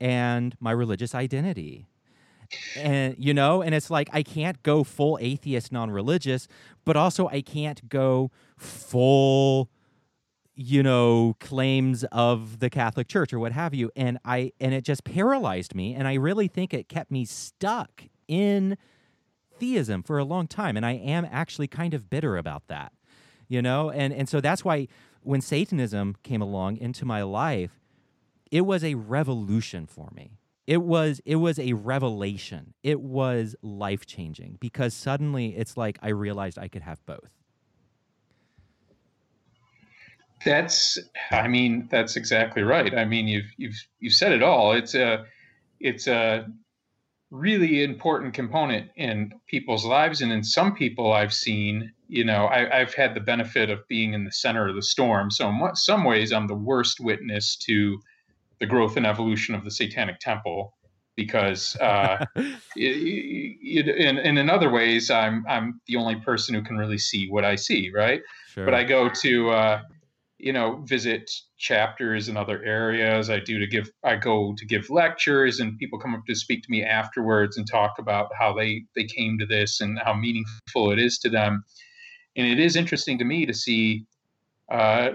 [0.00, 1.86] and my religious identity.
[2.76, 6.48] And you know, and it's like I can't go full atheist non-religious,
[6.84, 9.70] but also I can't go full
[10.54, 14.84] you know claims of the Catholic Church or what have you and I and it
[14.84, 18.76] just paralyzed me and I really think it kept me stuck in
[19.58, 22.92] theism for a long time and I am actually kind of bitter about that
[23.48, 24.88] you know and and so that's why
[25.22, 27.80] when Satanism came along into my life,
[28.50, 30.38] it was a revolution for me.
[30.66, 32.74] It was it was a revelation.
[32.82, 37.39] It was life changing because suddenly it's like I realized I could have both.
[40.44, 40.98] That's
[41.30, 42.96] I mean that's exactly right.
[42.96, 44.72] I mean you've you've you said it all.
[44.72, 45.24] It's a
[45.80, 46.46] it's a
[47.30, 52.80] really important component in people's lives and in some people I've seen you know, I,
[52.80, 55.30] have had the benefit of being in the center of the storm.
[55.30, 58.00] So, in some ways, I'm the worst witness to
[58.58, 60.74] the growth and evolution of the Satanic Temple
[61.14, 66.62] because, uh, it, it, and, and, in other ways, I'm I'm the only person who
[66.62, 68.22] can really see what I see, right?
[68.48, 68.64] Sure.
[68.64, 69.82] But I go to, uh,
[70.40, 73.30] you know, visit chapters in other areas.
[73.30, 76.62] I do to give, I go to give lectures, and people come up to speak
[76.62, 80.90] to me afterwards and talk about how they they came to this and how meaningful
[80.90, 81.64] it is to them
[82.36, 84.06] and it is interesting to me to see
[84.70, 85.10] uh,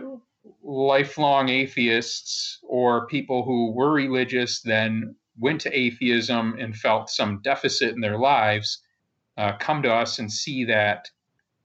[0.63, 7.93] lifelong atheists or people who were religious then went to atheism and felt some deficit
[7.93, 8.79] in their lives
[9.38, 11.09] uh, come to us and see that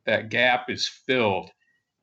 [0.06, 1.50] that gap is filled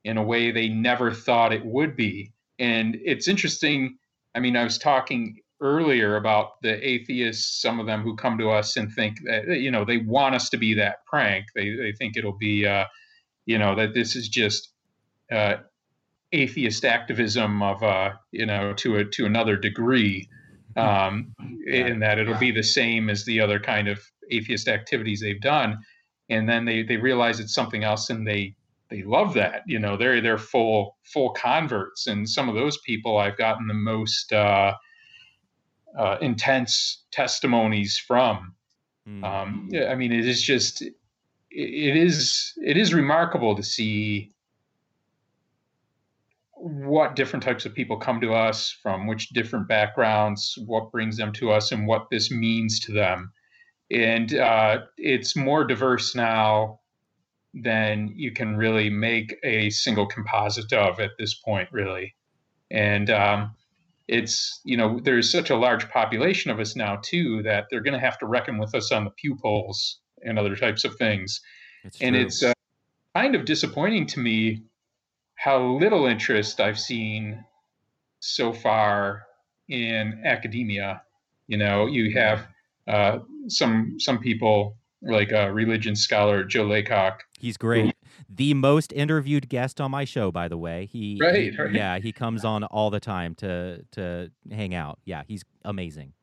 [0.08, 2.32] in a way they never thought it would be.
[2.60, 3.98] And it's interesting
[4.36, 8.50] i mean i was talking earlier about the atheists some of them who come to
[8.50, 11.48] us and think that you know they want us to be that prank.
[11.56, 12.86] They, they think it'll be uh,
[13.46, 14.70] you know that this is just
[15.32, 15.58] uh,
[16.32, 20.30] atheist activism of uh, you know to a to another degree,
[20.78, 21.34] um,
[21.66, 21.88] yeah.
[21.88, 25.80] in that it'll be the same as the other kind of atheist activities they've done,
[26.30, 28.56] and then they they realize it's something else and they
[28.90, 33.18] they love that you know they're they're full full converts and some of those people
[33.18, 34.74] I've gotten the most uh,
[35.98, 38.54] uh, intense testimonies from.
[39.08, 39.24] Mm.
[39.24, 44.34] Um, I mean, it is just it is it is remarkable to see
[46.60, 51.32] what different types of people come to us from which different backgrounds what brings them
[51.32, 53.32] to us and what this means to them
[53.92, 56.80] and uh, it's more diverse now
[57.64, 62.16] than you can really make a single composite of at this point really
[62.72, 63.56] and um,
[64.08, 67.94] it's you know there's such a large population of us now too that they're going
[67.94, 71.42] to have to reckon with us on the Pew polls and other types of things.
[72.02, 72.54] And it's uh,
[73.16, 74.64] kind of disappointing to me
[75.36, 77.44] how little interest I've seen
[78.20, 79.24] so far
[79.70, 81.02] in academia.
[81.48, 82.48] You know, you have
[82.88, 87.24] uh, some some people like a religion scholar Joe Laycock.
[87.38, 87.96] He's great.
[88.30, 90.88] The most interviewed guest on my show, by the way.
[90.92, 91.72] He, right, he, right.
[91.72, 95.00] yeah, he comes on all the time to to hang out.
[95.06, 96.14] Yeah, he's amazing.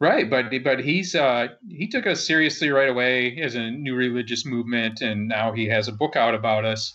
[0.00, 4.44] Right, but but he's uh, he took us seriously right away as a new religious
[4.44, 6.92] movement, and now he has a book out about us.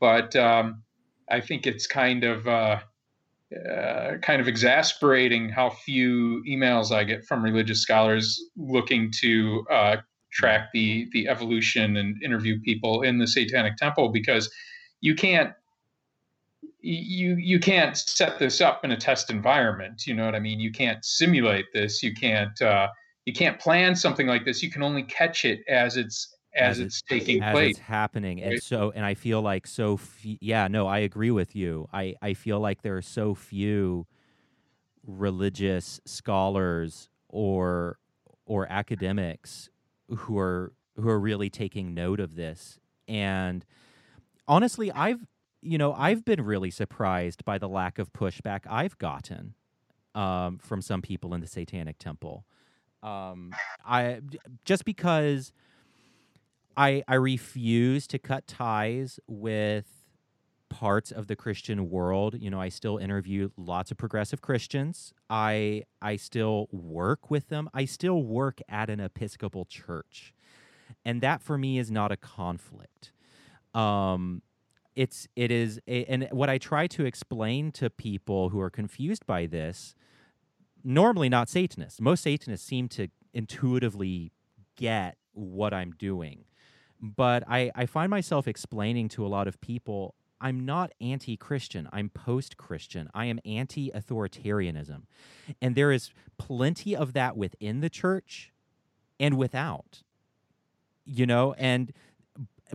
[0.00, 0.82] But um,
[1.30, 2.80] I think it's kind of uh,
[3.54, 9.96] uh, kind of exasperating how few emails I get from religious scholars looking to uh,
[10.30, 14.50] track the the evolution and interview people in the Satanic Temple because
[15.00, 15.52] you can't
[16.80, 20.60] you you can't set this up in a test environment you know what i mean
[20.60, 22.88] you can't simulate this you can't uh,
[23.26, 26.80] you can't plan something like this you can only catch it as it's as, as
[26.80, 28.52] it's, it's, taking as place it's happening right?
[28.52, 32.14] and so and i feel like so f- yeah no i agree with you i
[32.22, 34.06] i feel like there are so few
[35.04, 37.98] religious scholars or
[38.46, 39.68] or academics
[40.08, 43.64] who are who are really taking note of this and
[44.46, 45.26] honestly i've
[45.60, 49.54] you know, I've been really surprised by the lack of pushback I've gotten
[50.14, 52.44] um, from some people in the Satanic Temple.
[53.02, 53.52] Um,
[53.84, 54.20] I
[54.64, 55.52] just because
[56.76, 59.97] I I refuse to cut ties with
[60.68, 62.36] parts of the Christian world.
[62.38, 65.12] You know, I still interview lots of progressive Christians.
[65.28, 67.68] I I still work with them.
[67.74, 70.34] I still work at an Episcopal church,
[71.04, 73.12] and that for me is not a conflict.
[73.74, 74.42] Um,
[74.96, 79.26] it's it is a, and what I try to explain to people who are confused
[79.26, 79.94] by this,
[80.84, 82.00] normally not Satanists.
[82.00, 84.32] Most Satanists seem to intuitively
[84.76, 86.44] get what I'm doing.
[87.00, 91.88] But I, I find myself explaining to a lot of people I'm not anti Christian.
[91.92, 93.08] I'm post Christian.
[93.14, 95.02] I am anti authoritarianism.
[95.60, 98.52] And there is plenty of that within the church
[99.18, 100.02] and without.
[101.04, 101.92] You know, and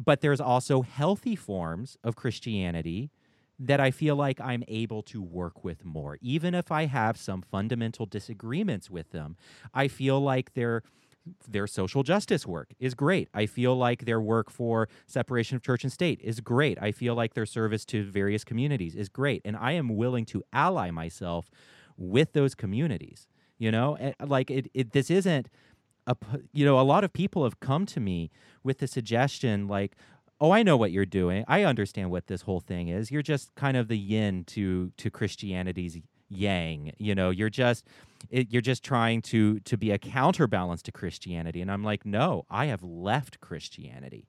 [0.04, 3.12] but there's also healthy forms of Christianity
[3.60, 6.18] that I feel like I'm able to work with more.
[6.22, 9.38] Even if I have some fundamental disagreements with them,
[9.74, 10.84] I feel like they're
[11.48, 13.30] their social justice work is great.
[13.34, 16.78] I feel like their work for separation of church and state is great.
[16.82, 19.42] I feel like their service to various communities is great.
[19.46, 21.50] And I am willing to ally myself
[21.98, 23.28] with those communities.
[23.58, 25.48] You know, eh, like it, it this isn't
[26.08, 26.16] a
[26.52, 28.30] you know, a lot of people have come to me
[28.64, 29.96] with the suggestion like,
[30.42, 31.46] "Oh, I know what you're doing.
[31.48, 33.12] I understand what this whole thing is.
[33.12, 35.98] You're just kind of the yin to to Christianity's
[36.36, 36.94] yang.
[36.98, 37.86] You know, you're just
[38.30, 41.62] it, you're just trying to to be a counterbalance to Christianity.
[41.62, 44.28] And I'm like, no, I have left Christianity.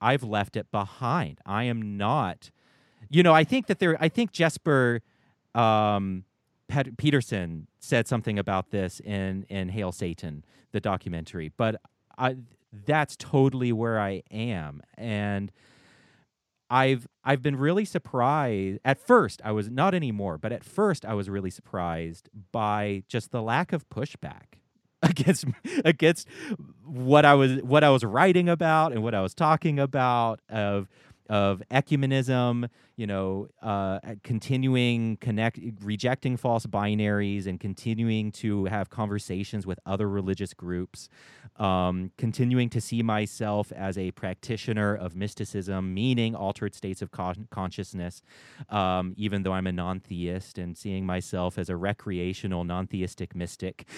[0.00, 1.40] I've left it behind.
[1.46, 2.50] I am not.
[3.08, 3.96] You know, I think that there.
[4.00, 5.00] I think Jesper
[5.54, 6.24] um,
[6.68, 11.52] Pet- Petersen said something about this in in Hail Satan, the documentary.
[11.56, 11.80] But
[12.18, 12.36] I,
[12.86, 15.52] that's totally where I am, and
[16.74, 18.80] I've I've been really surprised.
[18.84, 23.30] At first, I was not anymore, but at first, I was really surprised by just
[23.30, 24.58] the lack of pushback
[25.02, 25.44] against
[25.84, 26.26] against
[26.84, 30.88] what I was what I was writing about and what I was talking about of
[31.28, 39.66] of ecumenism, you know, uh, continuing connect, rejecting false binaries, and continuing to have conversations
[39.66, 41.08] with other religious groups,
[41.56, 47.48] um, continuing to see myself as a practitioner of mysticism, meaning altered states of con-
[47.50, 48.22] consciousness,
[48.68, 53.88] um, even though I'm a non-theist, and seeing myself as a recreational non-theistic mystic,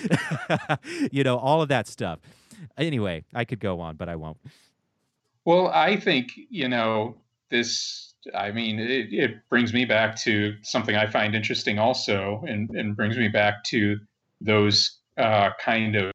[1.10, 2.20] you know, all of that stuff.
[2.78, 4.38] Anyway, I could go on, but I won't.
[5.46, 7.14] Well, I think, you know,
[7.50, 12.68] this, I mean, it, it brings me back to something I find interesting also, and,
[12.70, 13.96] and brings me back to
[14.40, 16.12] those uh, kind of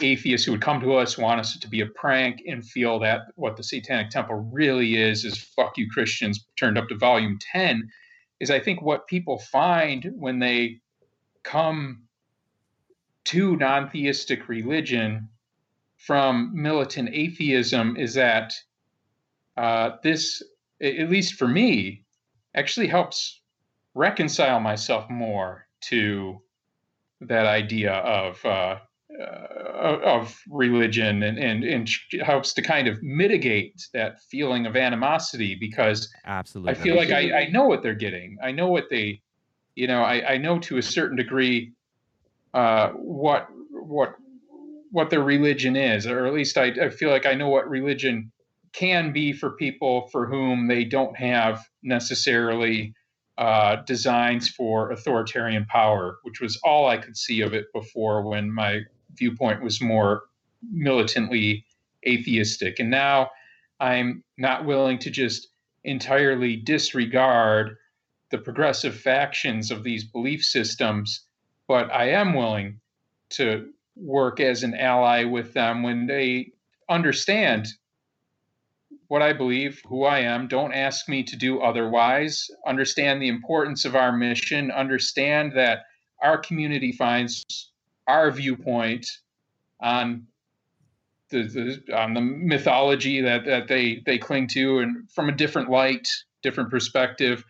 [0.00, 3.24] atheists who would come to us, want us to be a prank, and feel that
[3.34, 7.86] what the Satanic Temple really is is fuck you Christians turned up to volume 10.
[8.40, 10.80] Is I think what people find when they
[11.42, 12.04] come
[13.26, 15.28] to non theistic religion
[16.06, 18.52] from militant atheism is that
[19.56, 20.42] uh, this,
[20.82, 22.04] at least for me,
[22.54, 23.40] actually helps
[23.94, 26.40] reconcile myself more to
[27.22, 28.78] that idea of uh,
[29.20, 31.88] uh, of religion and, and and
[32.20, 37.44] helps to kind of mitigate that feeling of animosity because absolutely I feel like I,
[37.44, 38.36] I know what they're getting.
[38.42, 39.22] I know what they,
[39.74, 41.72] you know, I, I know to a certain degree
[42.52, 44.16] uh, what what
[44.94, 48.30] what their religion is, or at least I, I feel like I know what religion
[48.72, 52.94] can be for people for whom they don't have necessarily
[53.36, 58.52] uh, designs for authoritarian power, which was all I could see of it before when
[58.52, 58.82] my
[59.16, 60.22] viewpoint was more
[60.62, 61.64] militantly
[62.06, 62.78] atheistic.
[62.78, 63.30] And now
[63.80, 65.48] I'm not willing to just
[65.82, 67.78] entirely disregard
[68.30, 71.26] the progressive factions of these belief systems,
[71.66, 72.78] but I am willing
[73.30, 76.52] to work as an ally with them when they
[76.88, 77.66] understand
[79.08, 80.48] what I believe, who I am.
[80.48, 82.50] Don't ask me to do otherwise.
[82.66, 84.70] Understand the importance of our mission.
[84.70, 85.84] Understand that
[86.22, 87.70] our community finds
[88.06, 89.06] our viewpoint
[89.80, 90.26] on
[91.30, 95.70] the, the on the mythology that, that they they cling to and from a different
[95.70, 96.08] light,
[96.42, 97.44] different perspective,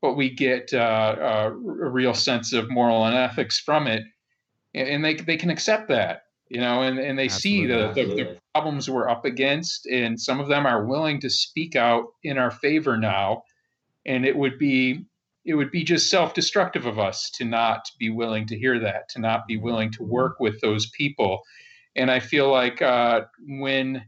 [0.00, 4.04] but we get uh, a real sense of moral and ethics from it
[4.74, 7.60] and they they can accept that you know and, and they Absolutely.
[7.60, 11.28] see the, the, the, problems we're up against and some of them are willing to
[11.28, 13.42] speak out in our favor now.
[14.06, 15.06] And it would be
[15.44, 19.18] it would be just self-destructive of us to not be willing to hear that to
[19.18, 21.42] not be willing to work with those people.
[21.96, 24.04] And i feel like uh, when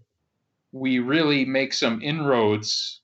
[0.72, 3.00] we really make some inroads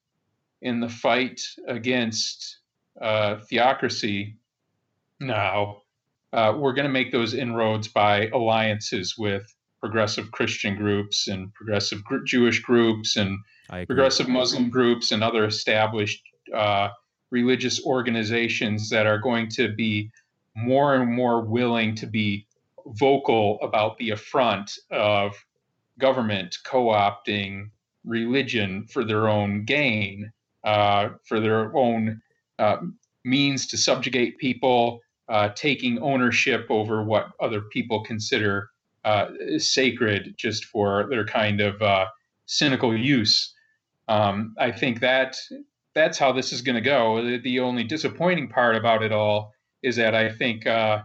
[0.61, 2.59] in the fight against
[3.01, 4.37] uh, theocracy
[5.19, 5.82] now
[6.33, 12.03] uh, we're going to make those inroads by alliances with progressive Christian groups and progressive
[12.05, 13.39] gr- Jewish groups and
[13.87, 16.23] progressive Muslim groups and other established
[16.55, 16.89] uh,
[17.31, 20.11] religious organizations that are going to be
[20.55, 22.47] more and more willing to be
[22.87, 25.35] vocal about the affront of
[25.99, 27.71] government co opting
[28.05, 30.33] religion for their own gain,
[30.65, 32.21] uh, for their own
[32.59, 32.77] uh,
[33.25, 38.69] means to subjugate people, uh, taking ownership over what other people consider
[39.05, 39.27] uh,
[39.59, 42.07] sacred just for their kind of uh,
[42.47, 43.53] cynical use.
[44.09, 45.37] Um, I think that
[45.95, 47.39] that's how this is going to go.
[47.39, 49.53] The, only disappointing part about it all
[49.83, 51.03] is that I think uh,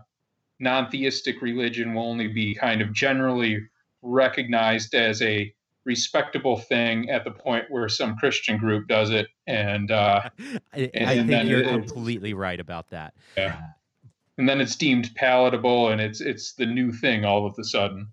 [0.59, 3.59] non theistic religion will only be kind of generally
[4.01, 5.53] recognized as a
[5.85, 9.27] respectable thing at the point where some Christian group does it.
[9.47, 13.13] And uh, I, I and think you're it, completely right about that.
[13.37, 13.59] Yeah.
[14.37, 18.09] And then it's deemed palatable and it's it's the new thing all of a sudden.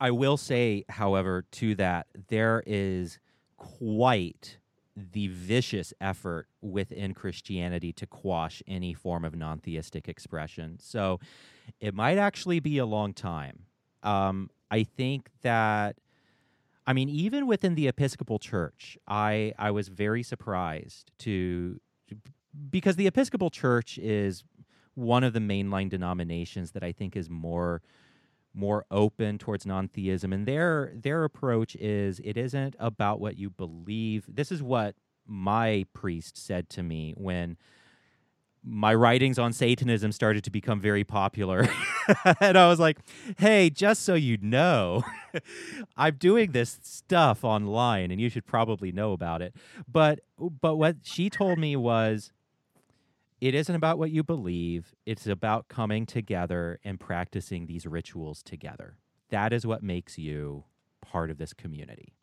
[0.00, 3.18] I will say, however, to that, there is
[3.56, 4.58] quite
[4.96, 10.78] the vicious effort within Christianity to quash any form of non theistic expression.
[10.80, 11.20] So
[11.80, 13.64] it might actually be a long time.
[14.02, 15.96] Um, I think that,
[16.86, 21.80] I mean, even within the Episcopal Church, I, I was very surprised to,
[22.70, 24.44] because the Episcopal Church is
[24.96, 27.82] one of the mainline denominations that I think is more
[28.54, 30.32] more open towards non-theism.
[30.32, 34.24] And their their approach is it isn't about what you believe.
[34.26, 37.56] This is what my priest said to me when
[38.68, 41.68] my writings on satanism started to become very popular.
[42.40, 42.98] And i was like
[43.36, 45.02] hey just so you know
[45.96, 49.54] i'm doing this stuff online and you should probably know about it.
[49.90, 52.30] But but what she told me was
[53.40, 58.96] it isn't about what you believe, it's about coming together and practicing these rituals together.
[59.30, 60.64] That is what makes you
[61.02, 62.14] part of this community.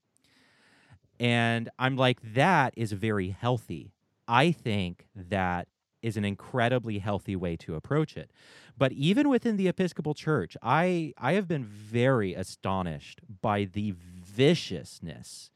[1.20, 3.94] And I'm like, that is very healthy.
[4.28, 5.68] I think that
[6.02, 8.32] is an incredibly healthy way to approach it.
[8.78, 15.50] But even within the Episcopal Church, I, I have been very astonished by the viciousness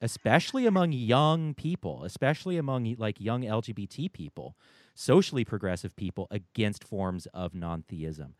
[0.00, 4.56] especially among young people, especially among like young LGBT people,
[4.94, 8.34] socially progressive people against forms of non theism.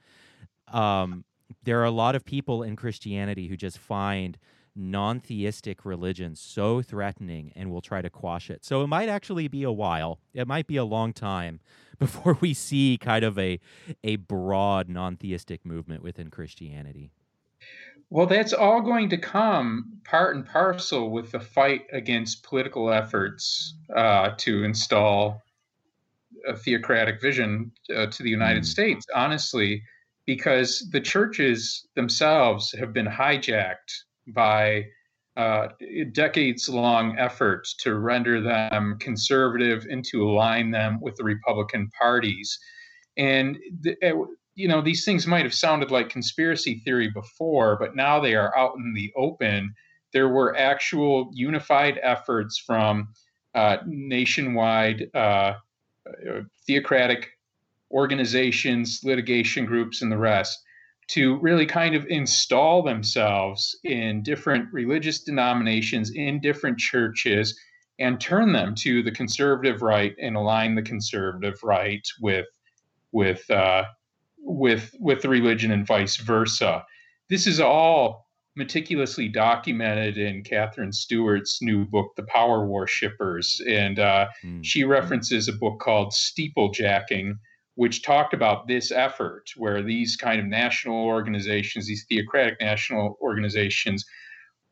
[0.69, 1.25] Um,
[1.63, 4.39] there are a lot of people in Christianity who just find
[4.75, 8.65] non theistic religion so threatening and will try to quash it.
[8.65, 11.61] So it might actually be a while, it might be a long time
[11.99, 13.59] before we see kind of a,
[14.05, 17.11] a broad non theistic movement within Christianity.
[18.11, 23.75] Well, that's all going to come part and parcel with the fight against political efforts
[23.95, 25.43] uh, to install
[26.47, 28.67] a theocratic vision uh, to the United mm.
[28.67, 29.83] States, honestly,
[30.25, 34.85] because the churches themselves have been hijacked by
[35.37, 35.69] uh,
[36.13, 42.59] decades long efforts to render them conservative and to align them with the Republican parties.
[43.17, 43.97] And the,
[44.57, 48.57] you know, these things might have sounded like conspiracy theory before, but now they are
[48.57, 49.75] out in the open.
[50.13, 53.09] There were actual unified efforts from
[53.55, 57.29] uh, nationwide uh, uh, theocratic
[57.91, 60.59] organizations, litigation groups, and the rest
[61.09, 67.57] to really kind of install themselves in different religious denominations, in different churches,
[67.99, 72.47] and turn them to the conservative right and align the conservative right with
[73.13, 73.85] with uh,
[74.47, 76.85] with with the religion and vice versa.
[77.29, 84.29] This is all meticulously documented in Katherine Stewart's new book, The Power Worshippers, and uh,
[84.43, 84.65] mm.
[84.65, 87.35] she references a book called Steeplejacking,
[87.75, 94.07] which talked about this effort, where these kind of national organizations, these theocratic national organizations,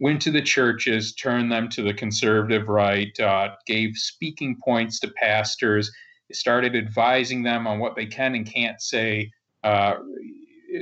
[0.01, 5.09] went to the churches, turned them to the conservative right, uh, gave speaking points to
[5.09, 5.93] pastors,
[6.33, 9.31] started advising them on what they can and can't say
[9.65, 9.95] uh,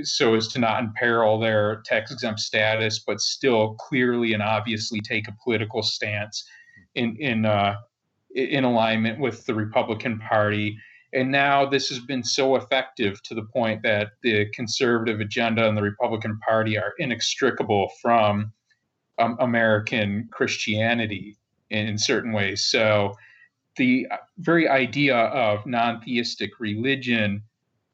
[0.02, 5.28] so as to not imperil their tax exempt status, but still clearly and obviously take
[5.28, 6.44] a political stance
[6.94, 7.76] in in uh,
[8.34, 10.76] in alignment with the Republican Party.
[11.14, 15.76] And now this has been so effective to the point that the conservative agenda and
[15.76, 18.52] the Republican Party are inextricable from
[19.18, 21.36] um, American Christianity
[21.68, 22.66] in, in certain ways.
[22.66, 23.14] So
[23.76, 24.06] the
[24.38, 27.42] very idea of non theistic religion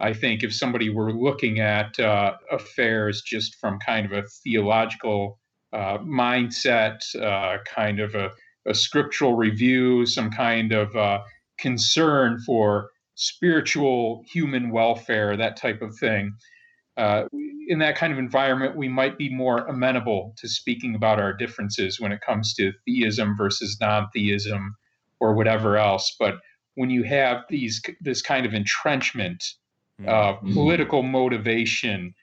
[0.01, 5.39] I think if somebody were looking at uh, affairs just from kind of a theological
[5.73, 8.31] uh, mindset, uh, kind of a,
[8.67, 11.21] a, scriptural review, some kind of uh,
[11.59, 16.33] concern for spiritual human welfare, that type of thing.
[16.97, 17.25] Uh,
[17.69, 22.01] in that kind of environment, we might be more amenable to speaking about our differences
[22.01, 24.75] when it comes to theism versus non-theism
[25.21, 26.17] or whatever else.
[26.19, 26.37] But
[26.77, 29.45] when you have these this kind of entrenchment
[30.07, 30.53] of mm-hmm.
[30.53, 32.15] political motivation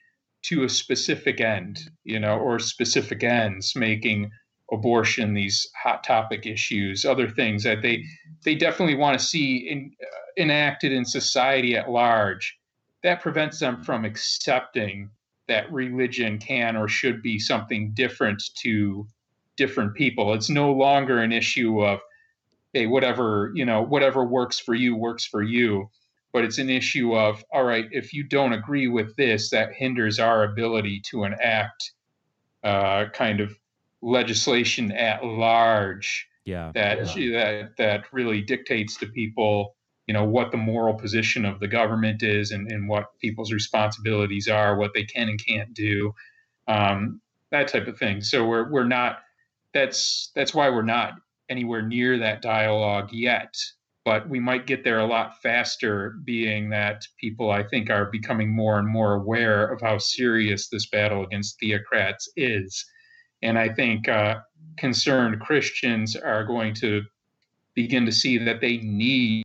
[0.42, 4.30] to a specific end, you know, or specific ends, making
[4.72, 8.04] abortion these hot topic issues, other things that they
[8.44, 12.56] they definitely want to see in, uh, enacted in society at large
[13.06, 15.08] that prevents them from accepting
[15.46, 19.06] that religion can or should be something different to
[19.56, 20.34] different people.
[20.34, 22.00] It's no longer an issue of,
[22.72, 25.88] hey, whatever, you know, whatever works for you works for you.
[26.36, 30.18] But it's an issue of, all right, if you don't agree with this, that hinders
[30.18, 31.92] our ability to enact
[32.62, 33.58] uh, kind of
[34.02, 36.28] legislation at large.
[36.44, 36.72] Yeah.
[36.74, 37.30] That yeah.
[37.32, 39.76] that that really dictates to people
[40.06, 44.46] you know what the moral position of the government is and, and what people's responsibilities
[44.46, 46.12] are what they can and can't do
[46.68, 47.18] um,
[47.50, 49.20] that type of thing so we're, we're not
[49.72, 51.14] that's that's why we're not
[51.48, 53.56] anywhere near that dialogue yet
[54.06, 58.54] but we might get there a lot faster being that people i think are becoming
[58.54, 62.86] more and more aware of how serious this battle against theocrats is.
[63.42, 64.36] And i think uh,
[64.78, 67.02] concerned christians are going to
[67.76, 69.44] begin to see that they need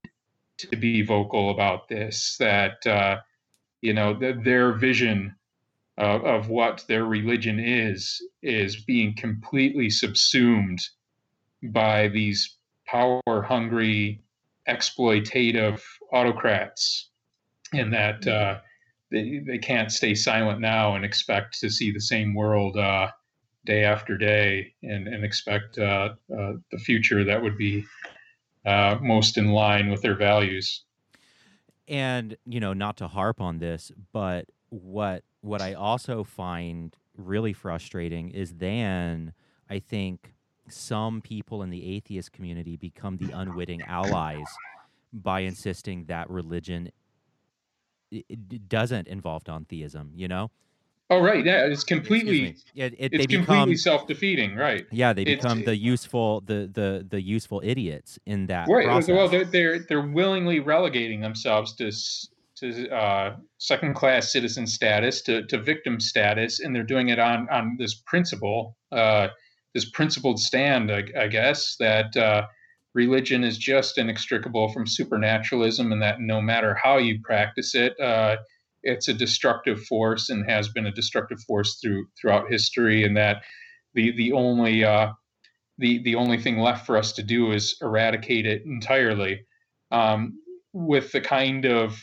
[0.58, 3.18] to be vocal about this, that, uh,
[3.82, 5.36] you know, th- their vision
[5.98, 10.80] of, of what their religion is, is being completely subsumed
[11.64, 12.58] by these
[12.88, 14.22] power hungry,
[14.68, 15.82] exploitative
[16.14, 17.10] autocrats,
[17.74, 18.60] and that uh,
[19.12, 23.08] they, they can't stay silent now and expect to see the same world uh,
[23.66, 27.86] day after day and, and expect uh, uh the future that would be
[28.66, 30.84] uh, most in line with their values.
[31.88, 37.54] And you know, not to harp on this, but what what I also find really
[37.54, 39.34] frustrating is then
[39.70, 40.34] I think
[40.72, 44.48] some people in the atheist community become the unwitting allies
[45.14, 46.90] by insisting that religion
[48.68, 50.12] doesn't involve non-theism.
[50.16, 50.52] You know,
[51.12, 54.86] Oh right, yeah, it's completely yeah, it, it's completely become, self-defeating, right?
[54.92, 58.86] Yeah, they become it's, the useful the the the useful idiots in that right.
[58.86, 59.14] Process.
[59.14, 61.92] Well, they're, they're they're willingly relegating themselves to
[62.60, 67.76] to uh, second-class citizen status, to to victim status, and they're doing it on on
[67.78, 69.28] this principle, uh,
[69.74, 72.16] this principled stand, I, I guess that.
[72.16, 72.48] Uh,
[72.94, 78.38] religion is just inextricable from supernaturalism, and that no matter how you practice it, uh,
[78.84, 83.44] it's a destructive force and has been a destructive force through throughout history, and that
[83.94, 85.12] the the only uh,
[85.78, 89.46] the the only thing left for us to do is eradicate it entirely
[89.92, 90.40] um,
[90.74, 92.00] with the kind of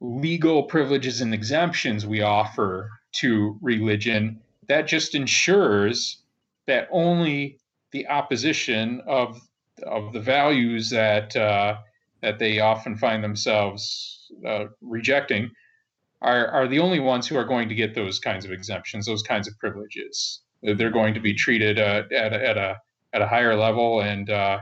[0.00, 4.38] legal privileges and exemptions we offer to religion
[4.68, 6.23] that just ensures
[6.66, 7.58] that only
[7.92, 9.40] the opposition of
[9.82, 11.76] of the values that uh,
[12.22, 15.50] that they often find themselves uh, rejecting
[16.22, 19.22] are, are the only ones who are going to get those kinds of exemptions, those
[19.22, 20.40] kinds of privileges.
[20.62, 22.76] They're going to be treated uh, at, a, at a
[23.12, 24.60] at a higher level, and uh,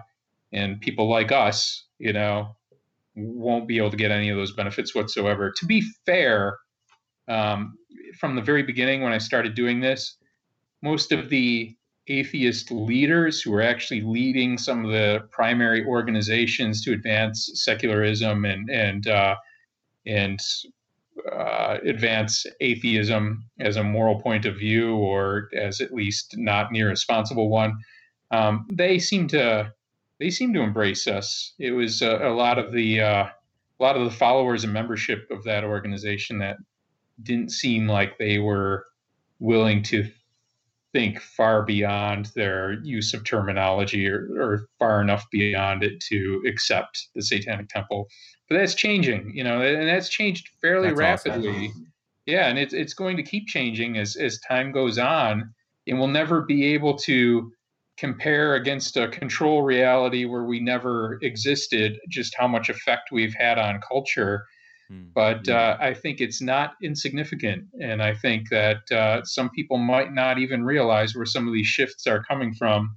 [0.52, 2.56] and people like us, you know,
[3.14, 5.52] won't be able to get any of those benefits whatsoever.
[5.56, 6.58] To be fair,
[7.28, 7.74] um,
[8.18, 10.16] from the very beginning when I started doing this,
[10.82, 11.76] most of the
[12.08, 18.68] atheist leaders who are actually leading some of the primary organizations to advance secularism and
[18.70, 19.36] and uh,
[20.06, 20.40] and
[21.30, 26.82] uh, advance atheism as a moral point of view or as at least not an
[26.82, 27.76] responsible one.
[28.30, 29.72] Um, they seem to
[30.18, 31.54] they seem to embrace us.
[31.58, 35.30] It was a, a lot of the uh, a lot of the followers and membership
[35.30, 36.56] of that organization that
[37.22, 38.86] didn't seem like they were
[39.38, 40.10] willing to
[40.92, 47.08] think far beyond their use of terminology or, or far enough beyond it to accept
[47.14, 48.08] the Satanic Temple
[48.52, 51.68] but that's changing, you know, and that's changed fairly that's rapidly.
[51.68, 51.92] Awesome.
[52.26, 55.54] Yeah, and it's it's going to keep changing as as time goes on,
[55.86, 57.50] and we'll never be able to
[57.96, 61.98] compare against a control reality where we never existed.
[62.10, 64.44] Just how much effect we've had on culture.
[64.92, 65.04] Hmm.
[65.14, 70.12] But uh, I think it's not insignificant, and I think that uh, some people might
[70.12, 72.96] not even realize where some of these shifts are coming from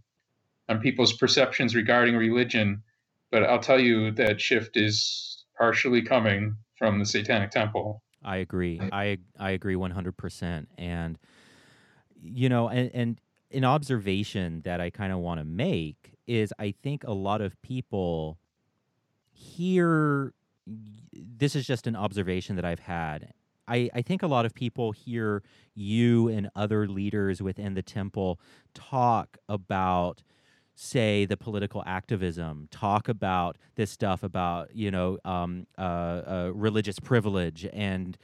[0.68, 2.84] on people's perceptions regarding religion.
[3.32, 8.02] But I'll tell you that shift is partially coming from the Satanic Temple.
[8.24, 8.82] I agree.
[8.92, 10.68] I I agree one hundred percent.
[10.78, 11.18] And
[12.22, 13.22] you know, and, and
[13.52, 17.62] an observation that I kind of want to make is I think a lot of
[17.62, 18.38] people
[19.32, 20.34] hear
[20.68, 23.34] this is just an observation that I've had.
[23.68, 25.42] I, I think a lot of people hear
[25.74, 28.40] you and other leaders within the temple
[28.74, 30.22] talk about
[30.76, 37.00] say the political activism, talk about this stuff about you know um, uh, uh, religious
[37.00, 38.18] privilege and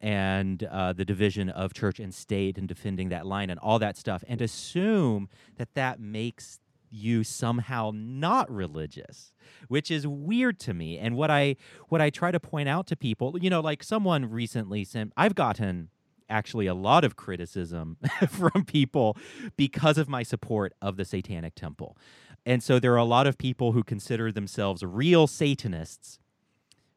[0.00, 3.96] and uh, the division of church and state and defending that line and all that
[3.96, 5.28] stuff, and assume
[5.58, 6.58] that that makes
[6.90, 9.32] you somehow not religious
[9.68, 11.56] which is weird to me and what i
[11.88, 15.34] what i try to point out to people you know like someone recently sent i've
[15.34, 15.90] gotten
[16.30, 17.96] actually a lot of criticism
[18.28, 19.16] from people
[19.56, 21.96] because of my support of the Satanic Temple.
[22.44, 26.18] And so there are a lot of people who consider themselves real Satanists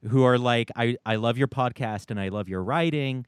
[0.09, 3.25] who are like, I, I love your podcast and I love your writing.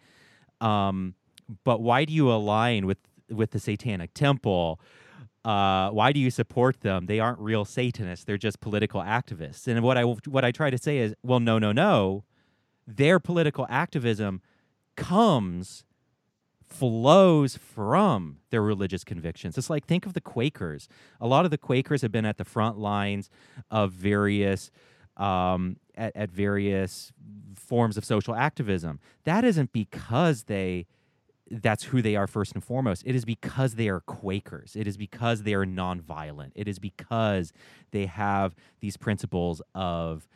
[0.62, 1.16] Um,
[1.64, 3.00] but why do you align with,
[3.30, 4.80] with the Satanic Temple?
[5.46, 7.06] Uh, why do you support them?
[7.08, 8.24] They aren't real Satanists.
[8.26, 9.68] They're just political activists.
[9.68, 12.24] And what I what I try to say is, well, no, no, no.
[12.88, 14.42] Their political activism
[14.96, 15.84] comes
[16.74, 19.58] flows from their religious convictions.
[19.58, 20.88] It's like think of the Quakers.
[21.22, 23.30] A lot of the Quakers have been at the front lines
[23.70, 24.72] of various
[25.18, 27.12] um, at, at various
[27.56, 29.00] forms of social activism.
[29.26, 30.88] That isn't because they
[31.62, 33.04] that's who they are first and foremost.
[33.06, 34.76] It is because they are Quakers.
[34.76, 36.52] It is because they are nonviolent.
[36.56, 37.54] It is because
[37.92, 40.28] they have these principles of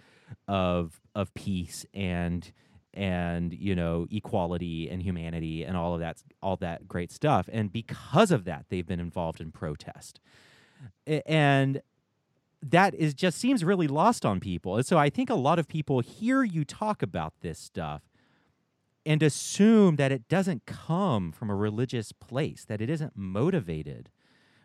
[0.47, 2.51] of of peace and
[2.93, 7.71] and you know equality and humanity and all of that all that great stuff and
[7.71, 10.19] because of that they've been involved in protest
[11.05, 11.81] and
[12.61, 15.67] that is just seems really lost on people and so i think a lot of
[15.67, 18.01] people hear you talk about this stuff
[19.07, 24.09] and assume that it doesn't come from a religious place that it isn't motivated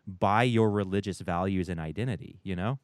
[0.07, 2.79] by your religious values and identity you know?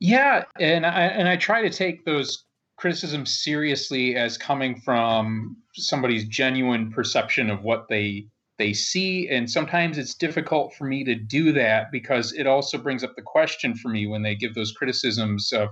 [0.00, 2.44] Yeah and i and i try to take those
[2.76, 8.26] criticisms seriously as coming from somebody's genuine perception of what they
[8.56, 13.04] they see and sometimes it's difficult for me to do that because it also brings
[13.04, 15.68] up the question for me when they give those criticisms of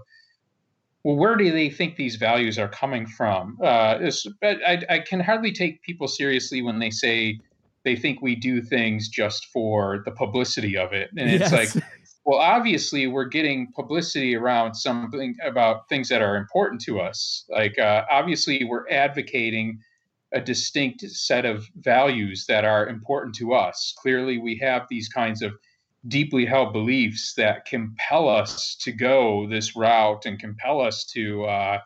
[1.05, 3.99] well where do they think these values are coming from uh,
[4.43, 7.39] I, I can hardly take people seriously when they say
[7.85, 11.53] they think we do things just for the publicity of it and yes.
[11.53, 11.85] it's like
[12.29, 17.47] well, obviously, we're getting publicity around something about things that are important to us.
[17.49, 19.81] Like, uh, obviously, we're advocating
[20.35, 23.95] a distinct set of values that are important to us.
[23.97, 25.55] Clearly, we have these kinds of
[26.07, 31.79] deeply held beliefs that compel us to go this route and compel us to uh,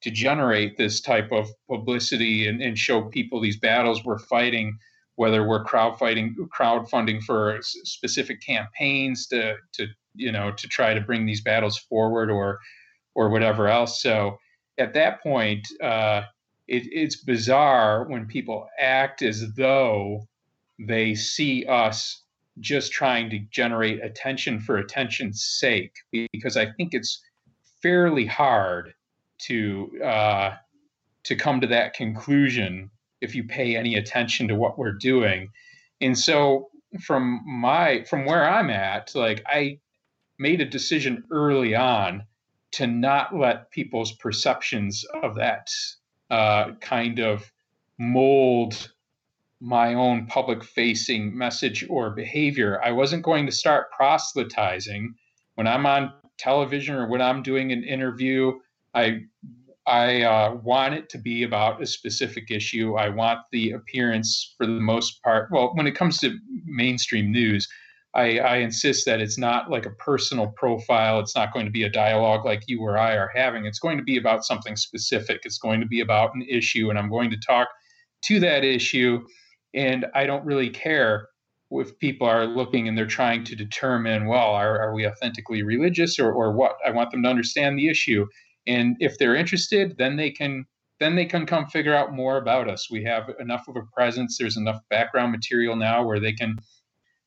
[0.00, 4.78] to generate this type of publicity and, and show people these battles we're fighting
[5.16, 11.26] whether we're crowdfunding crowdfunding for specific campaigns to to you know to try to bring
[11.26, 12.58] these battles forward or
[13.18, 14.00] or whatever else.
[14.00, 14.38] So
[14.78, 16.22] at that point, uh,
[16.68, 20.28] it, it's bizarre when people act as though
[20.78, 22.22] they see us
[22.60, 25.92] just trying to generate attention for attention's sake,
[26.32, 27.22] because I think it's
[27.82, 28.94] fairly hard
[29.46, 30.54] to uh,
[31.24, 32.90] to come to that conclusion
[33.20, 35.50] if you pay any attention to what we're doing.
[36.00, 39.78] And so from my from where I'm at, like I
[40.38, 42.24] made a decision early on
[42.70, 45.70] to not let people's perceptions of that
[46.30, 47.50] uh, kind of
[47.98, 48.92] mold
[49.60, 52.80] my own public facing message or behavior.
[52.84, 55.14] I wasn't going to start proselytizing
[55.56, 58.52] when I'm on television or when I'm doing an interview.
[58.94, 59.22] I
[59.86, 62.96] I uh, want it to be about a specific issue.
[62.96, 65.48] I want the appearance, for the most part.
[65.50, 66.36] Well, when it comes to
[66.66, 67.66] mainstream news,
[68.12, 71.20] I, I, insist that it's not like a personal profile.
[71.20, 73.64] It's not going to be a dialogue like you or I are having.
[73.64, 75.40] It's going to be about something specific.
[75.44, 77.68] It's going to be about an issue, and I'm going to talk
[78.24, 79.24] to that issue.
[79.74, 81.28] And I don't really care
[81.70, 86.18] if people are looking and they're trying to determine, well, are, are we authentically religious
[86.18, 86.76] or, or what?
[86.86, 88.26] I want them to understand the issue.
[88.66, 90.66] And if they're interested then they can
[91.00, 92.90] then they can come figure out more about us.
[92.90, 94.36] We have enough of a presence.
[94.36, 96.56] There's enough background material now where they can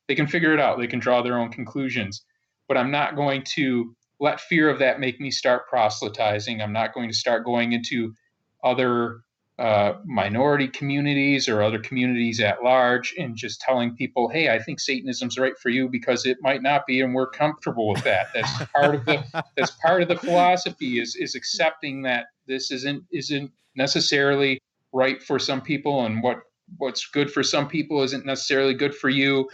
[0.08, 0.78] they can figure it out.
[0.78, 2.24] They can draw their own conclusions.
[2.68, 6.62] But i'm not going to let fear of that make me start proselytizing.
[6.62, 8.14] I'm not going to start going into
[8.62, 9.22] other
[9.62, 14.80] uh, minority communities or other communities at large and just telling people, hey, I think
[14.80, 18.26] Satanism's right for you because it might not be, and we're comfortable with that.
[18.34, 19.22] That's part of the
[19.56, 24.60] that's part of the philosophy is is accepting that this isn't isn't necessarily
[24.92, 26.40] right for some people, and what
[26.78, 29.48] what's good for some people isn't necessarily good for you.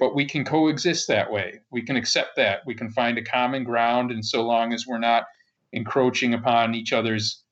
[0.00, 1.60] But we can coexist that way.
[1.70, 2.62] We can accept that.
[2.66, 5.26] We can find a common ground, and so long as we're not
[5.72, 7.43] encroaching upon each other's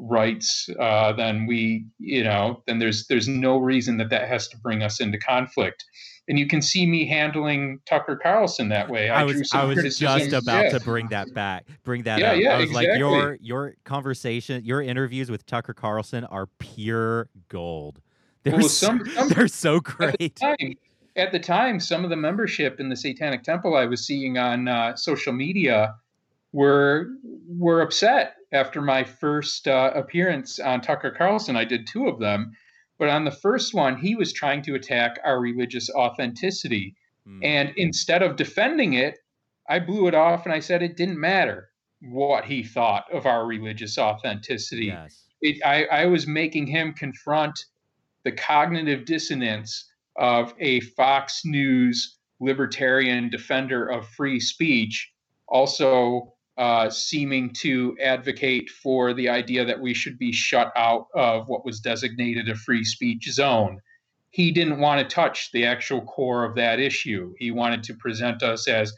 [0.00, 4.58] rights, uh, then we, you know, then there's there's no reason that that has to
[4.58, 5.84] bring us into conflict.
[6.28, 9.08] And you can see me handling Tucker Carlson that way.
[9.08, 10.70] I, I was I was just about yeah.
[10.70, 12.38] to bring that back, bring that yeah, up.
[12.38, 12.88] Yeah, I was exactly.
[12.88, 18.00] like, your your conversation, your interviews with Tucker Carlson are pure gold.
[18.44, 20.14] They're well, some, some, they're so great.
[20.42, 20.74] At the, time,
[21.16, 24.68] at the time, some of the membership in the Satanic Temple I was seeing on
[24.68, 25.96] uh, social media
[26.52, 27.08] were
[27.46, 31.56] were upset after my first uh, appearance on Tucker Carlson.
[31.56, 32.52] I did two of them,
[32.98, 36.96] but on the first one, he was trying to attack our religious authenticity,
[37.26, 37.40] mm.
[37.44, 39.18] and instead of defending it,
[39.68, 41.68] I blew it off and I said it didn't matter
[42.00, 44.86] what he thought of our religious authenticity.
[44.86, 45.24] Yes.
[45.40, 47.58] It, I, I was making him confront
[48.24, 55.12] the cognitive dissonance of a Fox News libertarian defender of free speech,
[55.48, 61.48] also uh, seeming to advocate for the idea that we should be shut out of
[61.48, 63.80] what was designated a free speech zone.
[64.30, 67.32] He didn't want to touch the actual core of that issue.
[67.38, 68.92] He wanted to present us as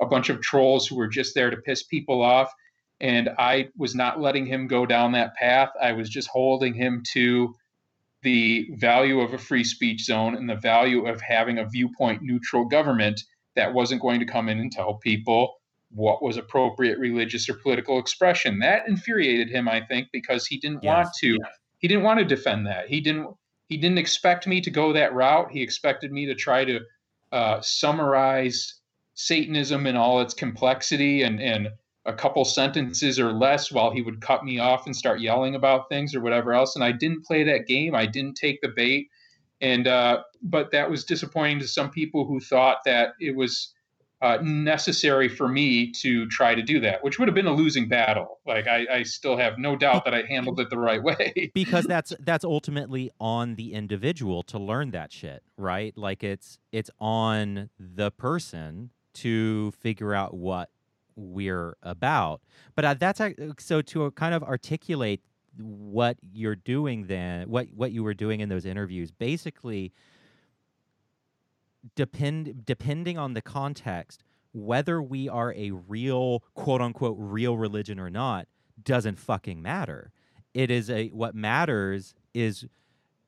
[0.00, 2.52] a bunch of trolls who were just there to piss people off.
[3.00, 5.70] And I was not letting him go down that path.
[5.82, 7.54] I was just holding him to
[8.22, 12.64] the value of a free speech zone and the value of having a viewpoint neutral
[12.64, 13.20] government
[13.56, 15.57] that wasn't going to come in and tell people
[15.90, 18.58] what was appropriate religious or political expression.
[18.58, 21.28] That infuriated him, I think, because he didn't yes, want to.
[21.28, 21.52] Yes.
[21.78, 22.88] He didn't want to defend that.
[22.88, 23.28] He didn't.
[23.68, 25.50] He didn't expect me to go that route.
[25.50, 26.80] He expected me to try to
[27.32, 28.74] uh, summarize
[29.14, 31.68] Satanism in all its complexity and and
[32.06, 35.90] a couple sentences or less while he would cut me off and start yelling about
[35.90, 36.74] things or whatever else.
[36.74, 37.94] And I didn't play that game.
[37.94, 39.08] I didn't take the bait.
[39.60, 43.74] And uh, but that was disappointing to some people who thought that it was
[44.20, 47.88] uh, necessary for me to try to do that, which would have been a losing
[47.88, 48.40] battle.
[48.46, 51.50] Like I, I still have no doubt that I handled it the right way.
[51.54, 55.96] because that's that's ultimately on the individual to learn that shit, right?
[55.96, 60.70] Like it's it's on the person to figure out what
[61.14, 62.40] we're about.
[62.74, 65.20] But uh, that's uh, so to kind of articulate
[65.58, 69.92] what you're doing then, what what you were doing in those interviews, basically
[71.94, 74.22] depend depending on the context,
[74.52, 78.46] whether we are a real quote unquote real religion or not
[78.82, 80.12] doesn't fucking matter.
[80.54, 82.64] It is a what matters is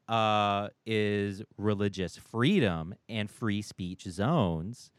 [0.09, 4.91] uh is religious freedom and free speech zones.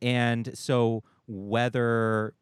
[0.00, 2.34] And so whether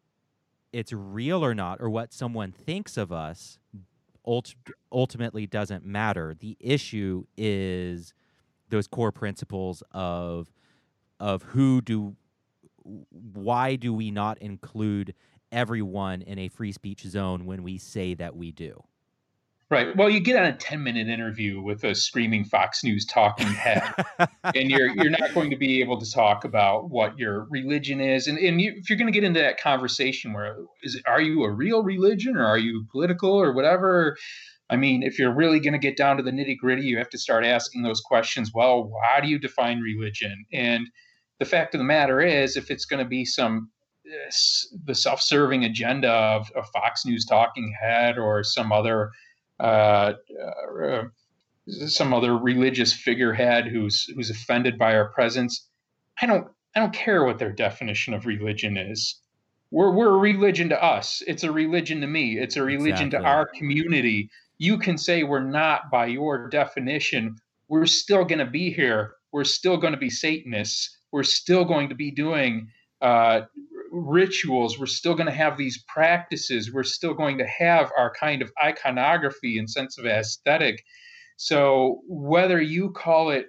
[0.71, 3.59] it's real or not or what someone thinks of us
[4.25, 4.55] ult-
[4.91, 6.35] ultimately doesn't matter.
[6.37, 8.13] The issue is
[8.73, 10.51] those core principles of
[11.19, 12.15] of who do
[12.83, 15.13] why do we not include
[15.51, 18.83] everyone in a free speech zone when we say that we do?
[19.69, 19.95] Right.
[19.95, 23.83] Well you get on a 10 minute interview with a screaming fox news talking head
[24.43, 28.27] and you're you're not going to be able to talk about what your religion is.
[28.27, 31.43] And, and you, if you're going to get into that conversation where is are you
[31.43, 34.17] a real religion or are you political or whatever
[34.69, 37.09] I mean, if you're really going to get down to the nitty gritty, you have
[37.09, 38.51] to start asking those questions.
[38.53, 40.45] Well, how do you define religion?
[40.53, 40.89] And
[41.39, 43.69] the fact of the matter is, if it's going to be some
[44.07, 44.31] uh,
[44.85, 49.11] the self-serving agenda of a Fox News talking head or some other
[49.59, 50.13] uh,
[50.81, 51.03] uh,
[51.67, 55.69] some other religious figurehead who's who's offended by our presence,
[56.21, 59.19] I don't I don't care what their definition of religion is.
[59.71, 61.21] We're we're a religion to us.
[61.27, 62.39] It's a religion to me.
[62.39, 63.19] It's a religion exactly.
[63.19, 67.35] to our community you can say we're not by your definition.
[67.67, 69.15] We're still going to be here.
[69.31, 70.97] We're still going to be Satanists.
[71.11, 72.69] We're still going to be doing
[73.01, 73.41] uh,
[73.91, 74.79] rituals.
[74.79, 76.71] We're still going to have these practices.
[76.71, 80.83] We're still going to have our kind of iconography and sense of aesthetic.
[81.37, 83.47] So whether you call it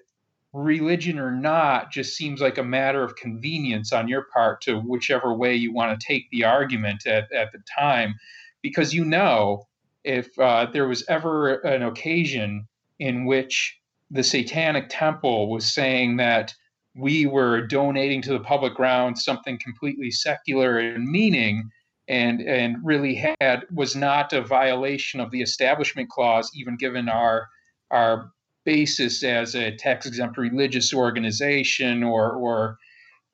[0.53, 5.35] religion or not just seems like a matter of convenience on your part to whichever
[5.35, 8.15] way you want to take the argument at, at the time
[8.63, 9.67] because you know
[10.05, 12.67] if uh, there was ever an occasion
[12.99, 13.79] in which
[14.11, 16.55] the Satanic Temple was saying that
[16.95, 21.71] we were donating to the public ground something completely secular in meaning
[22.07, 27.49] and and really had was not a violation of the establishment clause even given our
[27.91, 28.31] our
[28.65, 32.77] basis as a tax exempt religious organization or or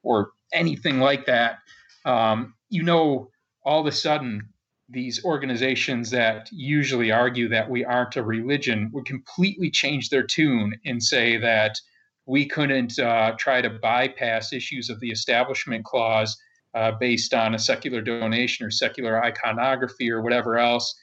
[0.02, 1.58] or anything like that
[2.04, 3.28] um, you know
[3.64, 4.48] all of a sudden
[4.90, 10.74] these organizations that usually argue that we aren't a religion would completely change their tune
[10.84, 11.78] and say that
[12.26, 16.36] we couldn't uh, try to bypass issues of the establishment clause
[16.74, 20.94] uh, based on a secular donation or secular iconography or whatever else,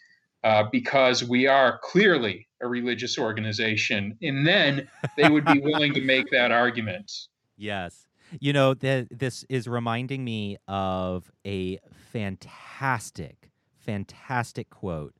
[0.43, 4.17] uh, because we are clearly a religious organization.
[4.21, 7.11] And then they would be willing to make that argument.
[7.57, 8.07] Yes.
[8.39, 11.79] You know, th- this is reminding me of a
[12.11, 13.46] fantastic,
[13.87, 15.15] fantastic quote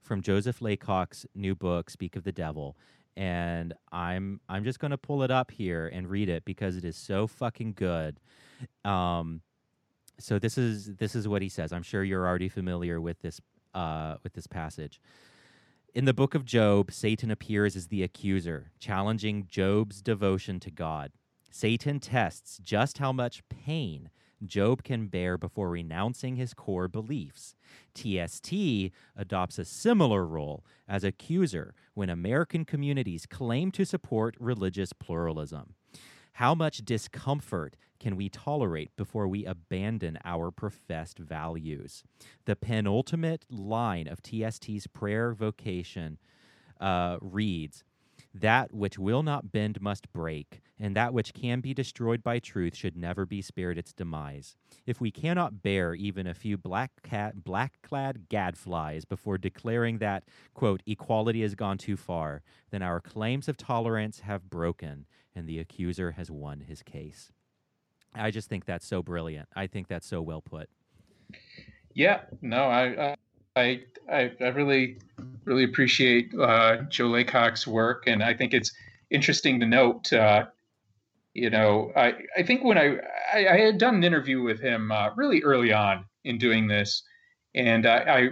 [0.00, 2.76] from Joseph Laycock's new book, Speak of the Devil.
[3.16, 6.96] And I'm I'm just gonna pull it up here and read it because it is
[6.96, 8.20] so fucking good.
[8.84, 9.42] Um,
[10.18, 11.72] so this is this is what he says.
[11.72, 13.40] I'm sure you're already familiar with this
[13.74, 15.00] uh, with this passage.
[15.94, 21.12] In the book of Job, Satan appears as the accuser, challenging Job's devotion to God.
[21.50, 24.08] Satan tests just how much pain
[24.46, 27.54] Job can bear before renouncing his core beliefs.
[27.94, 28.52] TST
[29.16, 35.74] adopts a similar role as accuser when American communities claim to support religious pluralism.
[36.34, 42.02] How much discomfort can we tolerate before we abandon our professed values?
[42.46, 46.18] The penultimate line of TST's prayer vocation
[46.80, 47.84] uh, reads
[48.34, 52.74] That which will not bend must break, and that which can be destroyed by truth
[52.74, 54.56] should never be spared its demise.
[54.86, 60.24] If we cannot bear even a few black cat, black-clad gadflies before declaring that,
[60.54, 65.04] quote, equality has gone too far, then our claims of tolerance have broken,
[65.34, 67.32] and the accuser has won his case.
[68.14, 69.48] I just think that's so brilliant.
[69.54, 70.70] I think that's so well put.
[71.94, 73.16] Yeah, no, I,
[73.54, 74.98] I, I, I really,
[75.44, 78.72] really appreciate uh, Joe Laycock's work, and I think it's
[79.10, 80.12] interesting to note.
[80.12, 80.46] Uh,
[81.34, 82.96] you know, I, I think when I,
[83.32, 87.02] I, I had done an interview with him uh, really early on in doing this,
[87.54, 88.28] and I, I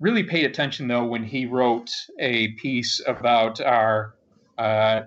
[0.00, 4.14] really paid attention though when he wrote a piece about our
[4.58, 5.02] uh,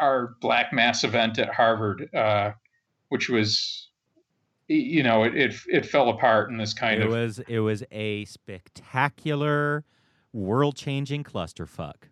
[0.00, 2.52] our Black Mass event at Harvard uh,
[3.08, 3.88] which was
[4.68, 7.84] you know it, it it fell apart in this kind it of was it was
[7.92, 9.84] a spectacular
[10.36, 11.94] world changing clusterfuck.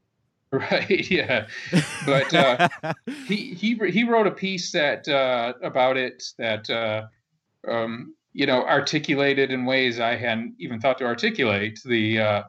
[0.52, 1.46] Right yeah.
[2.06, 2.68] But uh,
[3.26, 7.06] he he he wrote a piece that uh, about it that uh,
[7.68, 12.42] um, you know articulated in ways I hadn't even thought to articulate the uh,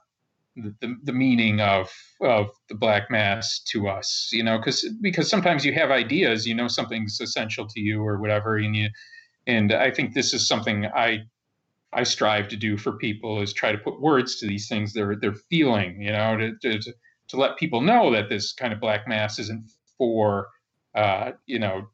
[0.56, 5.66] the, the meaning of of the black mass to us you know because because sometimes
[5.66, 8.90] you have ideas you know something's essential to you or whatever and you
[9.48, 11.20] and i think this is something i
[11.96, 15.16] i strive to do for people is try to put words to these things they're
[15.16, 16.94] they're feeling you know to to,
[17.28, 20.48] to let people know that this kind of black mass isn't for
[20.96, 21.88] uh, you know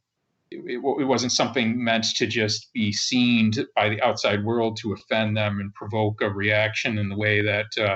[0.52, 5.38] it, it, wasn't something meant to just be seen by the outside world to offend
[5.38, 7.96] them and provoke a reaction in the way that uh,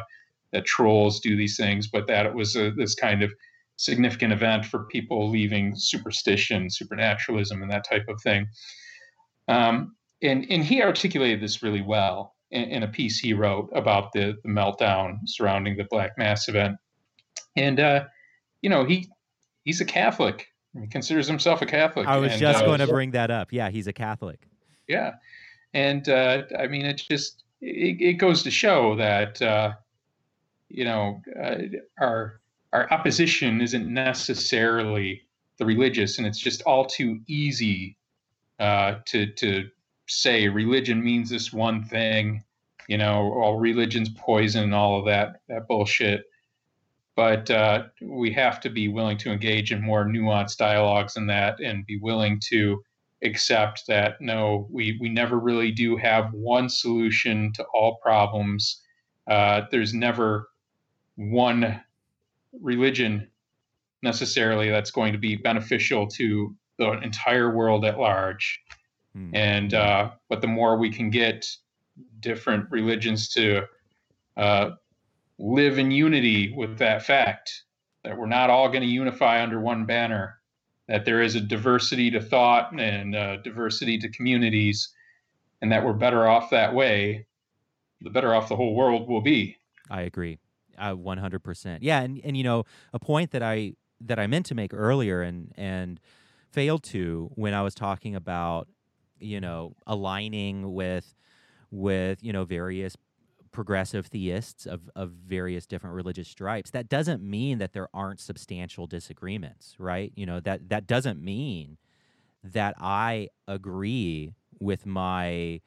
[0.56, 3.32] that trolls do these things, but that it was a, this kind of
[3.76, 8.48] significant event for people leaving superstition, supernaturalism, and that type of thing.
[9.50, 14.12] Um, and and he articulated this really well in, in a piece he wrote about
[14.14, 16.78] the, the, meltdown surrounding the Black Mass event.
[17.56, 18.06] And uh,
[18.62, 19.10] you know, he
[19.64, 20.48] he's a Catholic.
[20.80, 22.08] He considers himself a Catholic.
[22.08, 23.54] I was and, just uh, going to bring that up.
[23.54, 24.48] Yeah, he's a Catholic.
[24.88, 25.14] Yeah,
[25.74, 29.74] and uh, I mean, it just it, it goes to show that uh,
[30.70, 31.58] you know, uh,
[32.00, 32.42] our
[32.74, 35.22] our opposition isn't necessarily
[35.58, 37.98] the religious, and it's just all too easy
[38.60, 39.70] uh, to to
[40.08, 42.44] say religion means this one thing,
[42.88, 46.26] you know, all religion's poison, all of that that bullshit.
[47.16, 51.60] But uh, we have to be willing to engage in more nuanced dialogues than that,
[51.62, 52.84] and be willing to
[53.24, 58.82] accept that no, we we never really do have one solution to all problems.
[59.28, 60.50] Uh, there's never
[61.16, 61.82] one
[62.62, 63.28] religion
[64.04, 68.62] necessarily that's going to be beneficial to the entire world at large.
[69.16, 69.34] Hmm.
[69.34, 71.48] And uh, but the more we can get
[72.20, 73.64] different religions to
[74.36, 74.72] uh,
[75.40, 77.64] live in unity with that fact
[78.04, 80.40] that we're not all going to unify under one banner,
[80.88, 84.90] that there is a diversity to thought and uh, diversity to communities,
[85.62, 87.26] and that we're better off that way,
[88.02, 89.56] the better off the whole world will be.
[89.90, 90.40] I agree.
[90.78, 91.84] Uh, one hundred percent.
[91.84, 95.22] Yeah, and and you know a point that I that I meant to make earlier
[95.22, 96.02] and and
[96.52, 98.68] failed to when I was talking about
[99.20, 101.16] you know aligning with
[101.72, 102.96] with you know various
[103.52, 108.86] progressive theists of, of various different religious stripes that doesn't mean that there aren't substantial
[108.86, 111.78] disagreements right you know that that doesn't mean
[112.44, 115.62] that i agree with my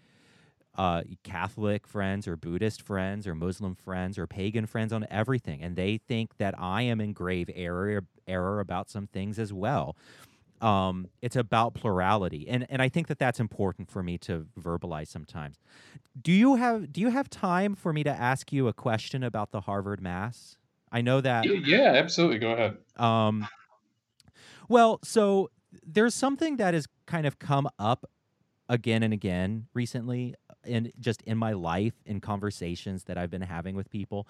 [0.78, 5.74] uh, Catholic friends or Buddhist friends or Muslim friends or pagan friends on everything, and
[5.74, 9.96] they think that I am in grave error error about some things as well.
[10.60, 15.08] Um, it's about plurality, and and I think that that's important for me to verbalize
[15.08, 15.58] sometimes.
[16.20, 19.52] Do you have Do you have time for me to ask you a question about
[19.52, 20.56] the Harvard Mass?
[20.90, 21.44] I know that.
[21.66, 22.38] Yeah, absolutely.
[22.38, 22.78] Go ahead.
[22.96, 23.46] Um,
[24.68, 25.50] well, so
[25.86, 28.08] there's something that has kind of come up
[28.68, 30.34] again and again recently
[30.64, 34.26] in just in my life in conversations that I've been having with people.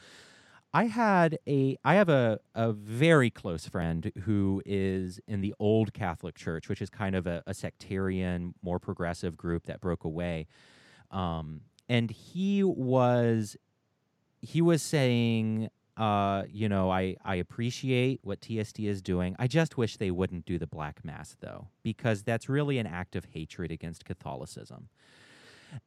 [0.72, 5.94] I had a I have a a very close friend who is in the old
[5.94, 10.46] Catholic Church, which is kind of a, a sectarian, more progressive group that broke away.
[11.10, 13.56] Um, and he was
[14.40, 19.34] he was saying uh, you know, I, I appreciate what TST is doing.
[19.36, 23.16] I just wish they wouldn't do the Black Mass, though, because that's really an act
[23.16, 24.90] of hatred against Catholicism.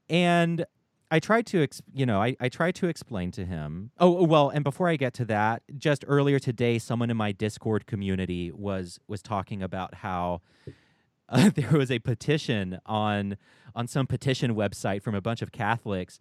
[0.09, 0.65] And
[1.12, 3.91] I tried to, you know, I, I tried to explain to him.
[3.99, 7.34] Oh, oh, well, and before I get to that, just earlier today, someone in my
[7.34, 10.41] Discord community was was talking about how
[11.30, 13.38] uh, there was a petition on
[13.76, 16.18] on some petition website from a bunch of Catholics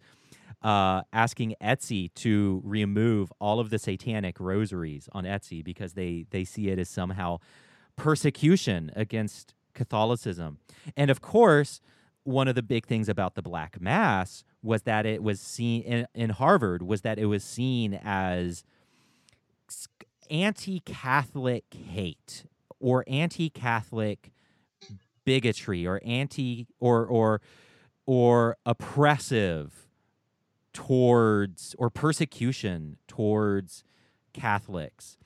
[0.61, 6.43] uh, asking Etsy to remove all of the satanic rosaries on Etsy because they they
[6.43, 7.39] see it as somehow
[7.95, 10.57] persecution against Catholicism.
[10.97, 11.79] And of course,
[12.23, 16.07] one of the big things about the Black Mass was that it was seen in,
[16.13, 18.63] in Harvard was that it was seen as
[20.29, 22.45] anti-Catholic hate
[22.79, 24.31] or anti-Catholic
[25.25, 27.41] bigotry or anti or or
[28.05, 29.87] or oppressive
[30.73, 33.83] towards or persecution towards
[34.33, 35.17] Catholics.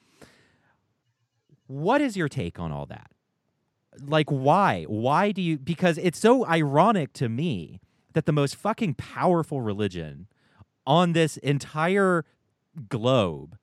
[1.67, 3.11] What is your take on all that?
[4.01, 4.83] Like, why?
[4.87, 5.57] Why do you?
[5.57, 7.79] Because it's so ironic to me
[8.13, 10.27] that the most fucking powerful religion
[10.85, 12.25] on this entire
[12.89, 13.57] globe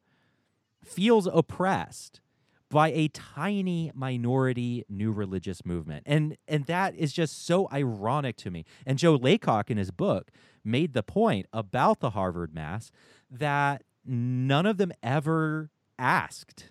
[0.84, 2.20] feels oppressed
[2.68, 6.02] by a tiny minority new religious movement.
[6.06, 8.64] And and that is just so ironic to me.
[8.86, 10.30] And Joe Laycock in his book
[10.64, 12.90] made the point about the Harvard Mass
[13.30, 16.70] that none of them ever asked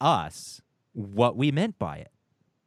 [0.00, 0.62] us
[0.92, 2.12] what we meant by it.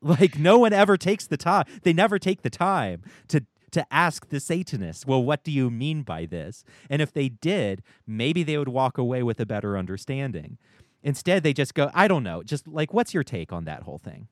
[0.01, 1.65] Like no one ever takes the time.
[1.83, 6.01] They never take the time to to ask the Satanists, well, what do you mean
[6.01, 6.63] by this?
[6.89, 10.57] And if they did, maybe they would walk away with a better understanding.
[11.03, 12.43] Instead, they just go, I don't know.
[12.43, 14.27] Just like, what's your take on that whole thing?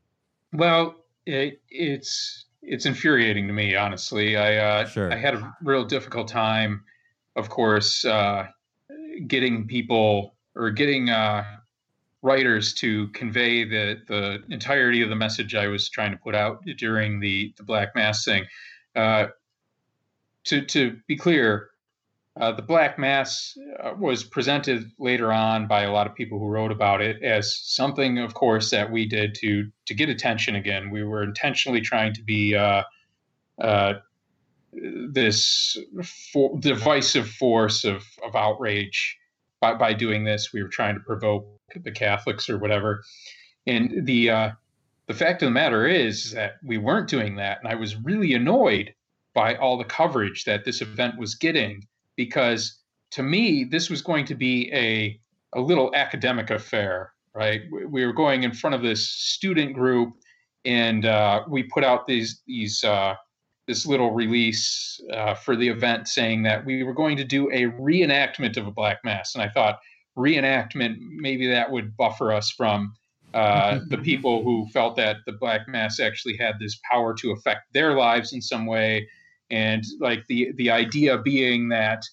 [0.54, 0.96] Well,
[1.26, 4.36] it, it's it's infuriating to me, honestly.
[4.36, 5.12] I uh, sure.
[5.14, 6.84] I had a real difficult time,
[7.36, 8.48] of course, uh,
[9.28, 11.44] getting people or getting uh,
[12.28, 16.64] writers to convey the the entirety of the message I was trying to put out
[16.78, 18.46] during the the Black Mass thing.
[18.96, 19.28] Uh,
[20.44, 21.70] to to be clear,
[22.40, 26.48] uh, the Black Mass uh, was presented later on by a lot of people who
[26.48, 30.92] wrote about it as something, of course, that we did to to get attention again.
[30.92, 32.84] We were intentionally trying to be uh,
[33.62, 33.94] uh
[34.74, 35.78] this
[36.32, 39.18] for, divisive force of, of outrage
[39.60, 40.52] by, by doing this.
[40.54, 43.04] We were trying to provoke the Catholics or whatever.
[43.66, 44.52] And the uh,
[45.08, 48.34] the fact of the matter is that we weren't doing that, and I was really
[48.34, 48.94] annoyed
[49.34, 52.80] by all the coverage that this event was getting because
[53.12, 55.20] to me, this was going to be a,
[55.54, 57.62] a little academic affair, right?
[57.72, 60.14] We were going in front of this student group,
[60.66, 63.16] and uh, we put out these these uh,
[63.68, 67.66] this little release uh, for the event saying that we were going to do a
[67.80, 69.80] reenactment of a black mass, and I thought
[70.18, 72.94] reenactment maybe that would buffer us from
[73.34, 77.72] uh, the people who felt that the black mass actually had this power to affect
[77.74, 79.08] their lives in some way.
[79.50, 82.04] And like the the idea being that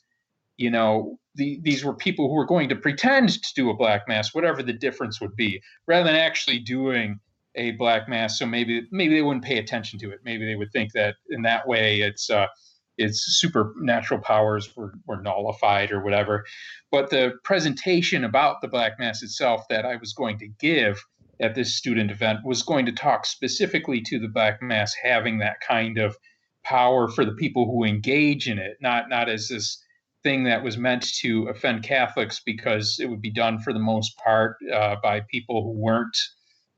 [0.57, 4.07] you know the, these were people who were going to pretend to do a black
[4.07, 7.19] mass whatever the difference would be rather than actually doing
[7.57, 8.39] a black mass.
[8.39, 10.21] So maybe maybe they wouldn't pay attention to it.
[10.25, 12.47] Maybe they would think that in that way it's uh
[12.97, 16.45] its supernatural powers were, were nullified or whatever.
[16.91, 21.05] But the presentation about the black mass itself that i was going to give
[21.41, 25.61] at this student event was going to talk specifically to the black mass having that
[25.61, 26.17] kind of
[26.63, 29.83] power for the people who engage in it, not not as this
[30.23, 34.17] thing that was meant to offend Catholics because it would be done for the most
[34.17, 36.17] part uh, by people who weren't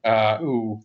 [0.05, 0.83] uh, who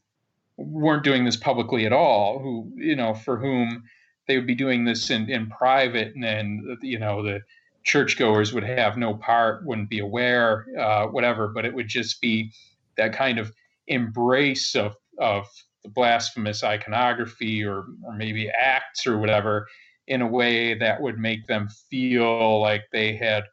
[0.58, 3.84] weren't doing this publicly at all, who you know for whom
[4.32, 7.41] they would be doing this in, in private, and then you know the
[7.84, 11.49] churchgoers would have no part, wouldn't be aware, uh, whatever.
[11.49, 12.53] But it would just be
[12.95, 13.52] that kind of
[13.88, 15.48] embrace of of
[15.84, 19.68] the blasphemous iconography or, or maybe acts or whatever
[20.08, 23.44] in a way that would make them feel like they had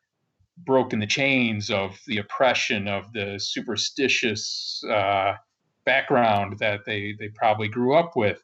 [0.58, 5.32] broken the chains of the oppression of the superstitious uh,
[5.84, 8.40] background that they they probably grew up with.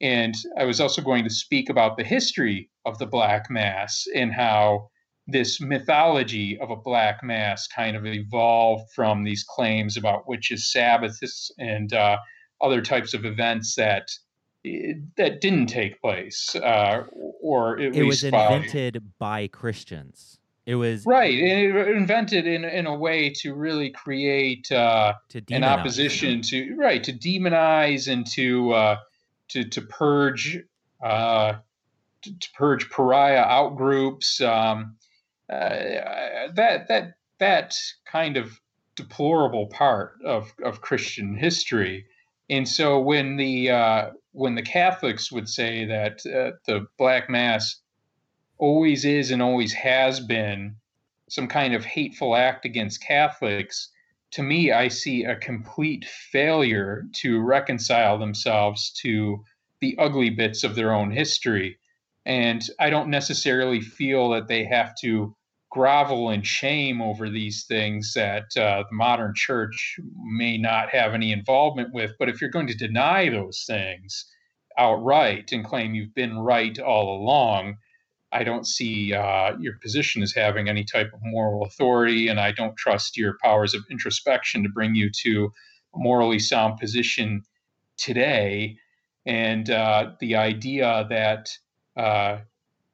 [0.00, 4.32] And I was also going to speak about the history of the Black Mass and
[4.32, 4.90] how
[5.26, 11.50] this mythology of a Black Mass kind of evolved from these claims about witches, Sabbaths,
[11.58, 12.18] and uh,
[12.60, 14.10] other types of events that
[15.16, 17.04] that didn't take place, uh,
[17.40, 20.38] or it was invented by Christians.
[20.64, 25.62] It was right, It invented in in a way to really create uh, to an
[25.62, 28.96] opposition to right to demonize and to uh,
[29.48, 30.58] to to purge
[31.02, 31.54] uh,
[32.22, 34.40] to, to purge pariah outgroups.
[34.40, 34.96] Um,
[35.50, 37.74] uh, that that that
[38.04, 38.60] kind of
[38.96, 42.06] deplorable part of of Christian history.
[42.48, 47.80] And so when the uh, when the Catholics would say that uh, the Black Mass
[48.58, 50.76] always is and always has been
[51.28, 53.90] some kind of hateful act against Catholics,
[54.36, 59.42] to me, I see a complete failure to reconcile themselves to
[59.80, 61.78] the ugly bits of their own history.
[62.26, 65.34] And I don't necessarily feel that they have to
[65.70, 71.32] grovel in shame over these things that uh, the modern church may not have any
[71.32, 72.12] involvement with.
[72.18, 74.26] But if you're going to deny those things
[74.76, 77.78] outright and claim you've been right all along,
[78.36, 82.52] I don't see uh, your position as having any type of moral authority, and I
[82.52, 85.50] don't trust your powers of introspection to bring you to
[85.94, 87.42] a morally sound position
[87.96, 88.76] today.
[89.24, 91.48] And uh, the idea that
[91.96, 92.40] uh,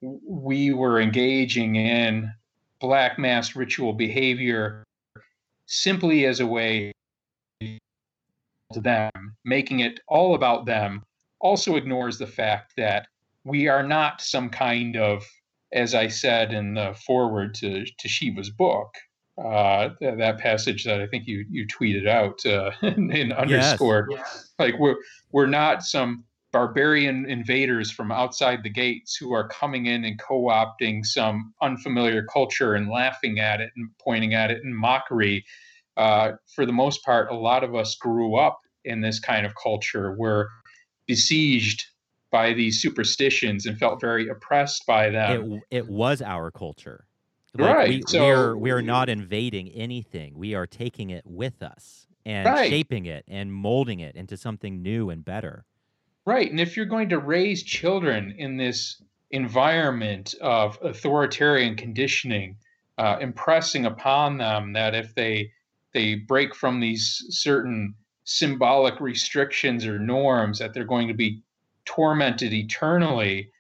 [0.00, 2.32] we were engaging in
[2.80, 4.84] black mass ritual behavior
[5.66, 6.92] simply as a way
[7.60, 9.10] to them,
[9.44, 11.02] making it all about them,
[11.40, 13.08] also ignores the fact that
[13.44, 15.24] we are not some kind of,
[15.72, 18.94] as I said in the foreword to, to Shiva's book,
[19.42, 24.50] uh, that passage that I think you you tweeted out uh, and underscored, yes.
[24.58, 24.96] like we're
[25.32, 31.04] we're not some barbarian invaders from outside the gates who are coming in and co-opting
[31.04, 35.42] some unfamiliar culture and laughing at it and pointing at it in mockery.
[35.96, 39.52] Uh, for the most part, a lot of us grew up in this kind of
[39.60, 40.14] culture.
[40.16, 40.48] We're
[41.06, 41.84] besieged
[42.32, 45.52] by these superstitions and felt very oppressed by them.
[45.52, 47.06] It, it was our culture.
[47.56, 47.88] Like right.
[47.88, 50.32] We, so, we're, we're not invading anything.
[50.34, 52.70] We are taking it with us and right.
[52.70, 55.66] shaping it and molding it into something new and better.
[56.24, 56.50] Right.
[56.50, 62.56] And if you're going to raise children in this environment of authoritarian conditioning,
[62.96, 65.50] uh, impressing upon them that if they
[65.92, 67.94] they break from these certain
[68.24, 71.42] symbolic restrictions or norms, that they're going to be
[71.84, 73.50] tormented eternally,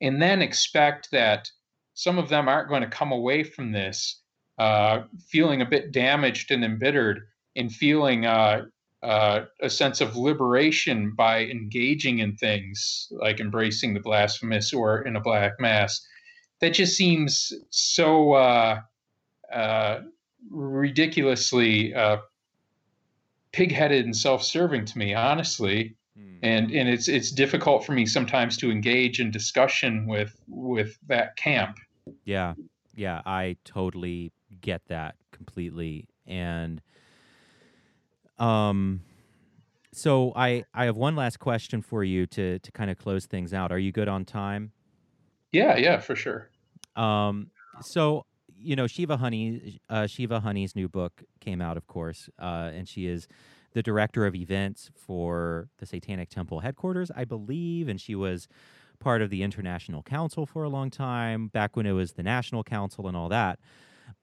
[0.00, 1.50] and then expect that
[1.94, 4.22] some of them aren't going to come away from this
[4.58, 7.20] uh, feeling a bit damaged and embittered
[7.56, 8.62] and feeling uh,
[9.02, 15.16] uh, a sense of liberation by engaging in things like embracing the blasphemous or in
[15.16, 16.06] a black mass.
[16.60, 18.80] That just seems so uh,
[19.52, 20.00] uh,
[20.50, 22.18] ridiculously uh,
[23.52, 25.96] pig-headed and self-serving to me, honestly.
[26.20, 26.38] Mm.
[26.42, 31.36] And and it's it's difficult for me sometimes to engage in discussion with with that
[31.36, 31.78] camp.
[32.24, 32.54] Yeah,
[32.94, 36.82] yeah, I totally get that completely, and
[38.38, 39.02] um,
[39.92, 43.52] so I I have one last question for you to to kind of close things
[43.52, 43.72] out.
[43.72, 44.72] Are you good on time?
[45.52, 46.50] Yeah, yeah, for sure.
[46.96, 47.50] Um,
[47.82, 48.24] so
[48.56, 52.88] you know Shiva Honey, uh, Shiva Honey's new book came out, of course, uh, and
[52.88, 53.26] she is
[53.72, 58.48] the director of events for the Satanic Temple headquarters, I believe, and she was
[58.98, 62.62] part of the International Council for a long time, back when it was the National
[62.62, 63.58] Council and all that.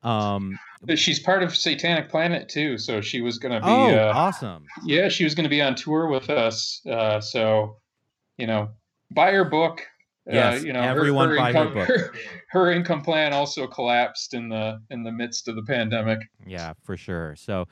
[0.04, 0.58] Um,
[0.96, 3.72] she's part of Satanic Planet too, so she was going to be.
[3.72, 4.66] Oh, uh, awesome!
[4.86, 6.82] Yeah, she was going to be on tour with us.
[6.90, 7.78] Uh, so,
[8.38, 8.70] you know,
[9.12, 9.82] buy her book.
[10.30, 11.88] Uh, yes, uh, you know, everyone her, her buy income, her book.
[11.88, 12.14] Her,
[12.50, 16.20] her, income plan also collapsed in the in the midst of the pandemic.
[16.46, 17.36] Yeah, for sure.
[17.38, 17.68] So,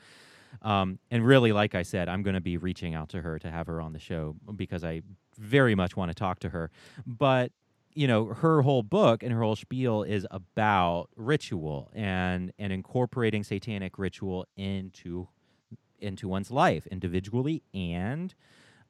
[0.62, 3.50] um, and really, like I said, I'm going to be reaching out to her to
[3.50, 5.02] have her on the show because I
[5.38, 6.70] very much want to talk to her.
[7.06, 7.52] But
[7.96, 13.42] you know her whole book and her whole spiel is about ritual and and incorporating
[13.42, 15.28] satanic ritual into
[15.98, 18.34] into one's life individually and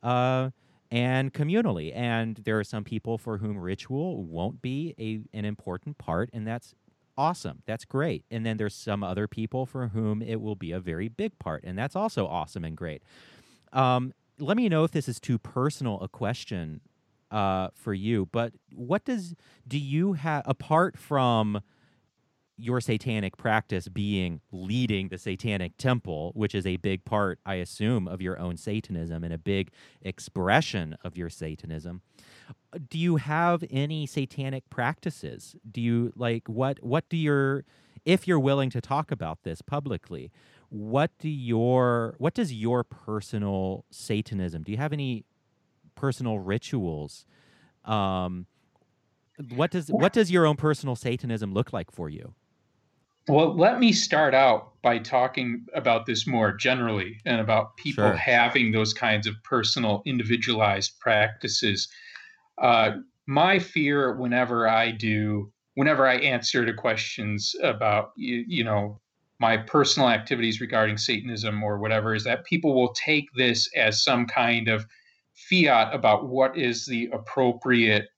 [0.02, 0.50] uh
[0.90, 5.96] and communally and there are some people for whom ritual won't be a an important
[5.98, 6.74] part and that's
[7.18, 10.80] awesome that's great and then there's some other people for whom it will be a
[10.80, 13.02] very big part and that's also awesome and great
[13.72, 16.80] um, let me know if this is too personal a question
[17.30, 18.28] uh, for you.
[18.32, 19.34] But what does
[19.66, 21.60] do you have apart from
[22.58, 28.08] your satanic practice being leading the satanic temple, which is a big part, I assume,
[28.08, 29.70] of your own Satanism and a big
[30.00, 32.00] expression of your Satanism.
[32.88, 35.56] Do you have any satanic practices?
[35.70, 37.64] Do you like what what do your
[38.04, 40.30] if you're willing to talk about this publicly,
[40.68, 44.62] what do your what does your personal Satanism?
[44.62, 45.24] Do you have any
[45.94, 47.26] personal rituals?
[47.84, 48.46] Um,
[49.54, 52.34] what does what does your own personal Satanism look like for you?
[53.28, 58.14] Well, let me start out by talking about this more generally and about people sure.
[58.14, 61.88] having those kinds of personal, individualized practices.
[62.58, 62.92] Uh,
[63.26, 69.00] my fear, whenever I do, whenever I answer to questions about, you, you know,
[69.38, 74.26] my personal activities regarding Satanism or whatever, is that people will take this as some
[74.26, 74.86] kind of
[75.34, 78.08] fiat about what is the appropriate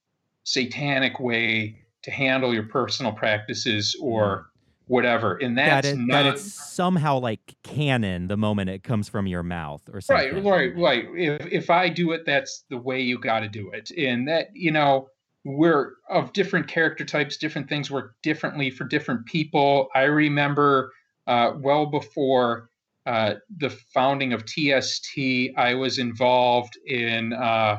[0.44, 4.47] satanic way to handle your personal practices or
[4.89, 5.36] whatever.
[5.36, 9.27] And that's that, it, not, that it's somehow like canon the moment it comes from
[9.27, 10.44] your mouth or something.
[10.44, 11.05] Right, right, right.
[11.15, 13.90] If if I do it, that's the way you got to do it.
[13.97, 15.09] And that you know
[15.44, 19.89] we're of different character types, different things work differently for different people.
[19.94, 20.93] I remember
[21.27, 22.70] uh, well before
[23.06, 25.19] uh, the founding of TST,
[25.56, 27.78] I was involved in uh,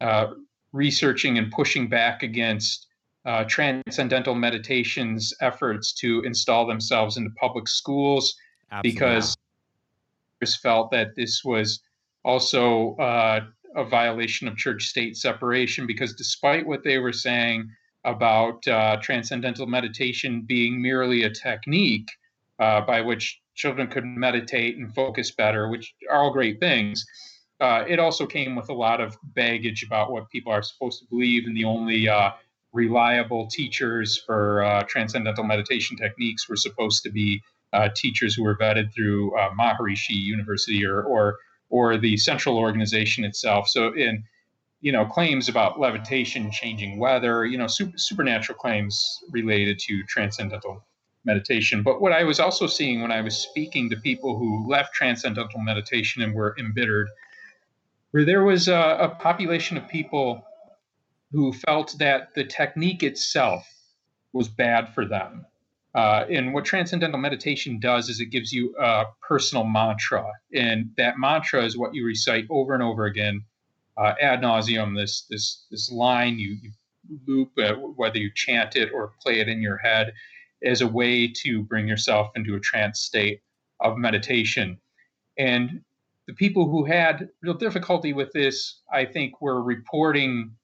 [0.00, 0.26] uh,
[0.72, 2.85] researching and pushing back against
[3.26, 8.34] uh, transcendental meditation's efforts to install themselves into public schools
[8.70, 8.92] Absolutely.
[8.92, 9.36] because
[10.62, 11.80] felt that this was
[12.24, 13.40] also uh,
[13.74, 17.68] a violation of church state separation because despite what they were saying
[18.04, 22.08] about uh, transcendental meditation being merely a technique
[22.60, 27.04] uh, by which children could meditate and focus better, which are all great things.
[27.58, 31.06] Uh, it also came with a lot of baggage about what people are supposed to
[31.08, 32.30] believe, and the only uh,
[32.76, 37.42] reliable teachers for uh, transcendental meditation techniques were supposed to be
[37.72, 41.38] uh, teachers who were vetted through uh, Maharishi University or, or
[41.68, 43.68] or the central organization itself.
[43.68, 44.22] So in
[44.80, 50.84] you know claims about levitation, changing weather, you know super, supernatural claims related to transcendental
[51.24, 51.82] meditation.
[51.82, 55.60] But what I was also seeing when I was speaking to people who left transcendental
[55.60, 57.08] meditation and were embittered,
[58.12, 60.44] where there was a, a population of people
[61.32, 63.66] who felt that the technique itself
[64.32, 65.44] was bad for them.
[65.94, 71.18] Uh, and what transcendental meditation does is it gives you a personal mantra, and that
[71.18, 73.42] mantra is what you recite over and over again,
[73.96, 74.94] uh, ad nauseum.
[74.94, 76.70] This this this line you, you
[77.26, 80.12] loop, uh, whether you chant it or play it in your head,
[80.62, 83.40] as a way to bring yourself into a trance state
[83.80, 84.78] of meditation.
[85.38, 85.80] And
[86.26, 90.56] the people who had real difficulty with this, I think, were reporting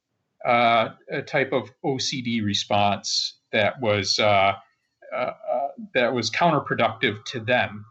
[0.45, 4.55] uh, a type of OCD response that was uh,
[5.13, 7.85] uh, uh, that was counterproductive to them.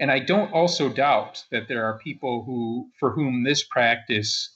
[0.00, 4.50] And I don't also doubt that there are people who for whom this practice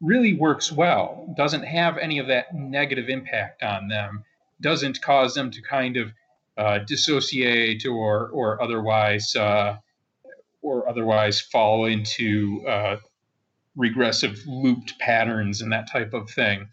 [0.00, 4.24] really works well, doesn't have any of that negative impact on them,
[4.60, 6.12] doesn't cause them to kind of
[6.56, 9.76] uh, dissociate or or otherwise uh,
[10.62, 12.62] or otherwise fall into
[13.76, 16.68] regressive looped patterns and that type of thing.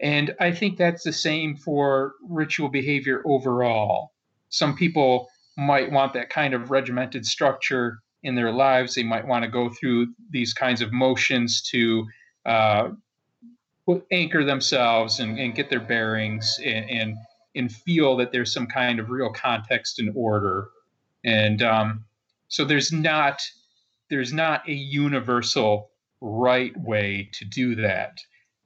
[0.00, 4.12] And I think that's the same for ritual behavior overall.
[4.48, 8.94] Some people might want that kind of regimented structure in their lives.
[8.94, 12.06] They might want to go through these kinds of motions to
[12.44, 12.88] uh,
[14.10, 17.16] anchor themselves and, and, get their bearings and, and,
[17.54, 20.68] and feel that there's some kind of real context and order.
[21.24, 22.04] And um,
[22.48, 23.42] so there's not
[24.10, 25.90] there's not a universal
[26.24, 28.18] right way to do that.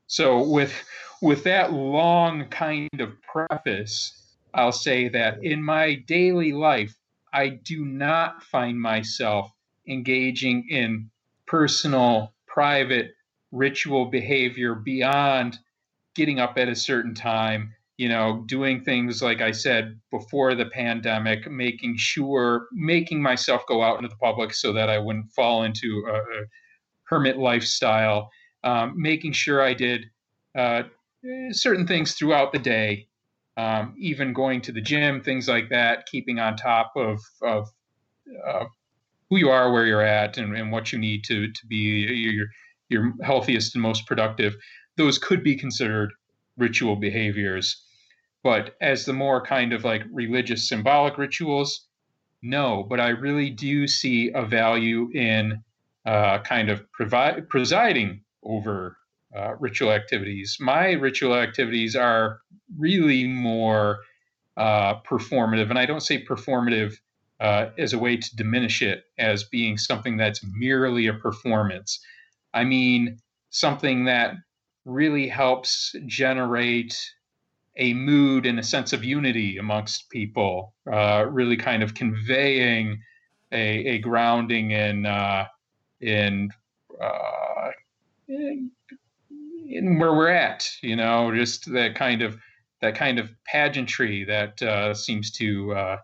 [0.06, 0.72] So with
[1.20, 6.97] with that long kind of preface, I'll say that in my daily life,
[7.32, 9.51] I do not find myself
[9.89, 11.10] engaging in
[11.47, 13.14] personal, private
[13.51, 15.59] ritual behavior beyond
[16.14, 20.66] getting up at a certain time, you know, doing things like I said before the
[20.66, 25.64] pandemic, making sure, making myself go out into the public so that I wouldn't fall
[25.64, 26.44] into a,
[27.09, 28.30] hermit lifestyle,
[28.64, 30.06] um, making sure I did
[30.56, 30.82] uh,
[31.51, 33.09] certain things throughout the day,
[33.56, 37.68] um, even going to the gym, things like that, keeping on top of, of
[38.47, 38.64] uh,
[39.30, 42.47] who you are, where you're at, and, and what you need to, to be your,
[42.89, 44.55] your healthiest and most productive.
[44.97, 46.10] Those could be considered
[46.56, 47.85] ritual behaviors.
[48.44, 51.86] But as the more kind of like religious symbolic rituals,
[52.43, 52.86] no.
[52.89, 55.62] But I really do see a value in
[56.09, 58.97] uh, kind of provide, presiding over
[59.36, 60.56] uh, ritual activities.
[60.59, 62.40] My ritual activities are
[62.78, 63.98] really more
[64.56, 65.68] uh, performative.
[65.68, 66.94] And I don't say performative
[67.40, 72.01] uh, as a way to diminish it as being something that's merely a performance.
[72.55, 73.18] I mean,
[73.51, 74.35] something that
[74.86, 76.98] really helps generate
[77.76, 83.02] a mood and a sense of unity amongst people, uh, really kind of conveying
[83.52, 85.05] a, a grounding in
[86.00, 86.50] in,
[87.02, 87.70] uh,
[88.28, 90.68] in where we're at.
[90.82, 92.38] You know, just that kind of
[92.80, 95.96] that kind of pageantry that uh, seems to uh,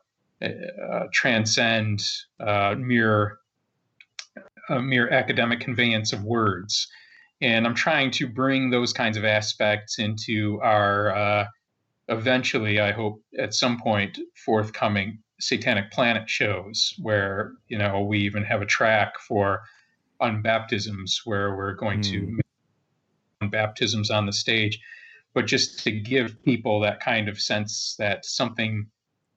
[0.42, 2.02] uh, transcend
[2.76, 3.38] mere
[4.70, 6.88] mere academic conveyance of words.
[7.40, 11.48] And I'm trying to bring those kinds of aspects into our
[12.08, 18.44] eventually, I hope at some point, forthcoming Satanic Planet shows where, you know, we even
[18.44, 19.62] have a track for
[20.20, 22.11] unbaptisms where we're going mm.
[22.11, 22.41] to
[23.41, 23.49] hmm.
[23.49, 24.81] baptisms on the stage,
[25.35, 28.86] but just to give people that kind of sense that something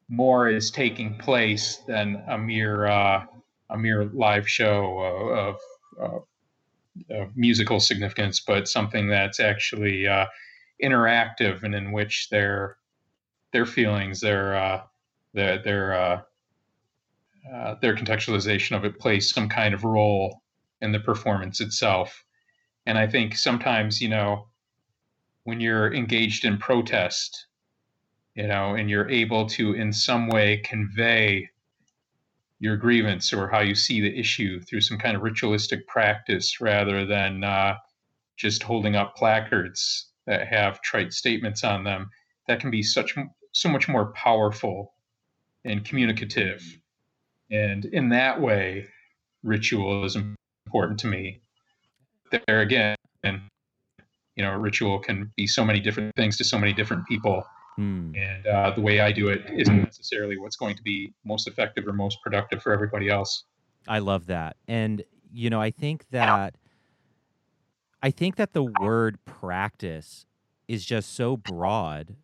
[0.10, 3.26] more is taking place than a mere uh,
[3.70, 5.60] a mere live show of,
[5.99, 6.24] of,
[7.10, 10.26] of, musical significance, but something that's actually uh,
[10.82, 12.78] interactive and in which their
[13.52, 14.82] their feelings, their uh,
[15.34, 16.22] their their uh,
[17.54, 20.41] uh, their contextualization of it plays some kind of role
[20.82, 22.24] in the performance itself.
[22.86, 24.48] And I think sometimes, you know,
[25.44, 27.48] when you're engaged in protest,
[28.36, 31.49] you know, and you're able to in some way convey
[32.60, 37.06] your grievance or how you see the issue through some kind of ritualistic practice rather
[37.06, 37.76] than uh,
[38.36, 42.10] just holding up placards that have trite statements on them
[42.48, 43.16] that can be such
[43.52, 44.94] so much more powerful
[45.66, 46.64] and communicative
[47.52, 48.86] and in that way
[49.44, 50.18] ritual is
[50.68, 51.39] important to me.
[52.48, 53.41] There again and
[54.35, 57.44] you know ritual can be so many different things to so many different people.
[57.80, 58.18] Mm.
[58.18, 61.88] and uh, the way i do it isn't necessarily what's going to be most effective
[61.88, 63.44] or most productive for everybody else.
[63.88, 64.57] I love that.
[64.68, 66.56] And you know i think that
[68.02, 70.26] I think that the word practice
[70.68, 72.15] is just so broad.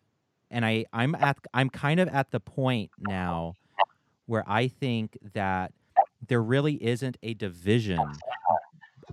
[0.50, 3.56] And I I'm at I'm kind of at the point now
[4.26, 5.72] where I think that
[6.28, 8.00] there really isn't a division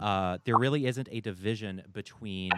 [0.01, 2.51] uh, there really isn't a division between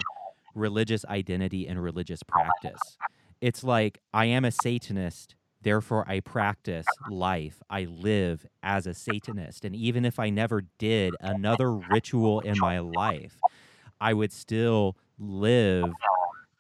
[0.56, 2.98] religious identity and religious practice.
[3.42, 7.62] It's like I am a Satanist, therefore I practice life.
[7.70, 9.66] I live as a Satanist.
[9.66, 13.38] And even if I never did another ritual in my life,
[14.00, 15.92] I would still live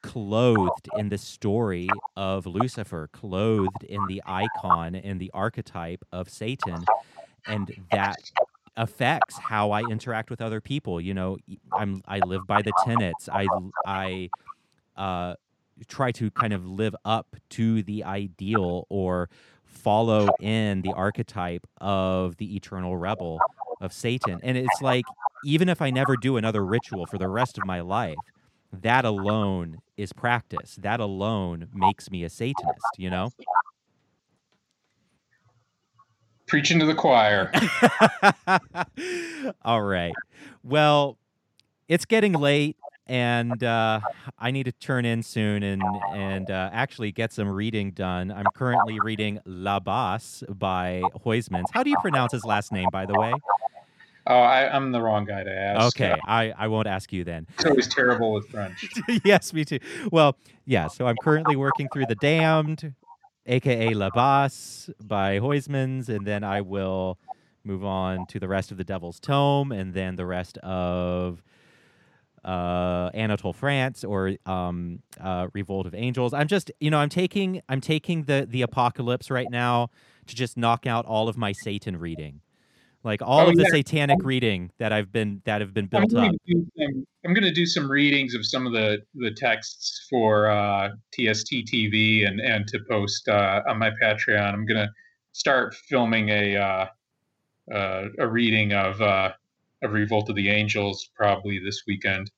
[0.01, 1.87] clothed in the story
[2.17, 6.83] of Lucifer, clothed in the icon and the archetype of Satan.
[7.47, 8.17] And that
[8.75, 10.99] affects how I interact with other people.
[10.99, 11.37] You know,
[11.71, 13.29] I'm I live by the tenets.
[13.31, 13.47] I
[13.85, 14.29] I
[14.95, 15.35] uh,
[15.87, 19.29] try to kind of live up to the ideal or
[19.63, 23.39] follow in the archetype of the eternal rebel
[23.81, 24.39] of Satan.
[24.43, 25.05] And it's like
[25.45, 28.15] even if I never do another ritual for the rest of my life,
[28.71, 30.77] that alone is practice.
[30.81, 33.29] That alone makes me a Satanist, you know?
[36.53, 37.51] Preaching to the choir.
[39.65, 40.13] All right.
[40.61, 41.17] Well,
[41.87, 42.77] it's getting late
[43.07, 44.01] and uh,
[44.37, 45.81] I need to turn in soon and
[46.13, 48.31] and uh, actually get some reading done.
[48.31, 51.65] I'm currently reading Là-Bas by Huysmans.
[51.73, 53.33] How do you pronounce his last name, by the way?
[54.27, 55.99] Oh, I, am the wrong guy to ask.
[55.99, 57.47] Okay, I, I won't ask you then.
[57.55, 58.87] It's always terrible with French.
[59.25, 59.79] yes, me too.
[60.11, 62.93] Well, yeah, so I'm currently working through The Damned,
[63.45, 67.17] aka Là-Bas by Huysmans, and then I will
[67.63, 71.43] move on to the rest of The Devil's Tome, and then the rest of
[72.43, 76.33] uh, Anatole France or um, uh, Revolt of Angels.
[76.33, 79.89] I'm just, you know, I'm taking I'm taking the the apocalypse right now
[80.27, 82.41] to just knock out all of my Satan reading
[83.03, 86.29] like all oh, of the satanic reading that I've been that have been built I'm
[86.29, 86.35] up.
[86.47, 90.89] Some, I'm going to do some readings of some of the the texts for uh,
[91.11, 94.53] TST TV and and to post uh, on my Patreon.
[94.53, 94.89] I'm going to
[95.33, 96.85] start filming a uh,
[97.73, 99.31] uh a reading of uh,
[99.83, 102.31] of Revolt of the Angels probably this weekend.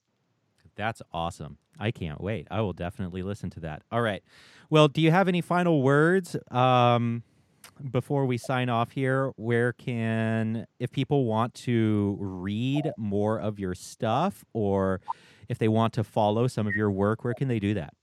[0.76, 1.58] That's awesome.
[1.80, 2.48] I can't wait.
[2.50, 3.84] I will definitely listen to that.
[3.92, 4.24] All right.
[4.70, 6.36] Well, do you have any final words?
[6.52, 7.24] Um,
[7.92, 13.76] before we sign off here, where can, if people want to read more of your
[13.76, 15.02] stuff or
[15.50, 17.94] if they want to follow some of your work, where can they do that?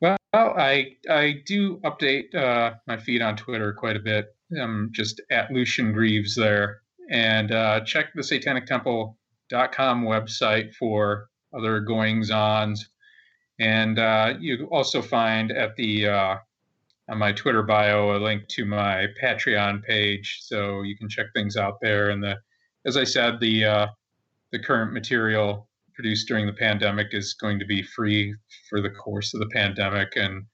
[0.00, 4.34] Well, I I do update uh, my feed on Twitter quite a bit.
[4.60, 12.30] I'm just at Lucien Greaves there, and uh, check the SatanicTemple.com website for other goings
[12.30, 12.88] ons
[13.58, 16.36] And uh, you also find at the uh,
[17.08, 21.56] on my Twitter bio a link to my Patreon page, so you can check things
[21.56, 22.10] out there.
[22.10, 22.38] And the,
[22.86, 23.86] as I said, the uh,
[24.52, 28.34] the current material produced during the pandemic is going to be free
[28.68, 30.16] for the course of the pandemic.
[30.16, 30.44] And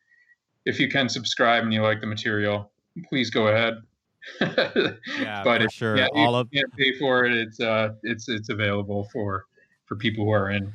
[0.67, 2.71] if you can subscribe and you like the material,
[3.09, 3.75] please go ahead.
[4.41, 5.97] yeah, but for if, sure.
[5.97, 7.33] Yeah, All of can't pay for it.
[7.33, 9.47] It's uh, it's it's available for
[9.87, 10.73] for people who are in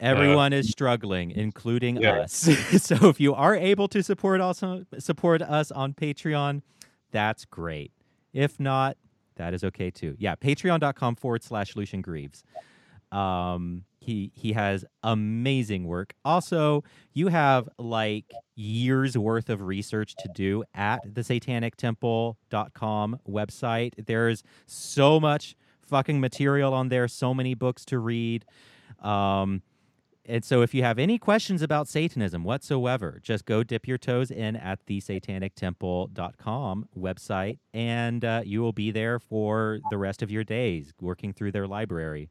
[0.00, 2.20] Everyone uh, is struggling, including yeah.
[2.20, 2.32] us.
[2.82, 6.62] so if you are able to support also support us on Patreon,
[7.10, 7.92] that's great.
[8.32, 8.96] If not,
[9.36, 10.16] that is okay too.
[10.18, 12.42] Yeah, patreon.com forward slash Lucien Greaves.
[13.12, 16.14] Um, he he has amazing work.
[16.24, 24.06] Also, you have like years worth of research to do at the satanictemple.com website.
[24.06, 28.44] There's so much fucking material on there, so many books to read.
[29.00, 29.62] Um,
[30.28, 34.30] and so if you have any questions about Satanism whatsoever, just go dip your toes
[34.30, 40.30] in at the satanictemple.com website and uh, you will be there for the rest of
[40.30, 42.28] your days working through their library.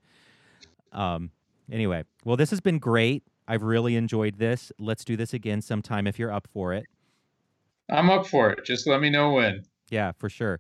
[0.92, 1.32] Um,
[1.72, 3.24] anyway, well, this has been great.
[3.48, 4.72] I've really enjoyed this.
[4.78, 6.86] Let's do this again sometime if you're up for it.
[7.90, 8.66] I'm up for it.
[8.66, 9.64] Just let me know when.
[9.90, 10.60] Yeah, for sure.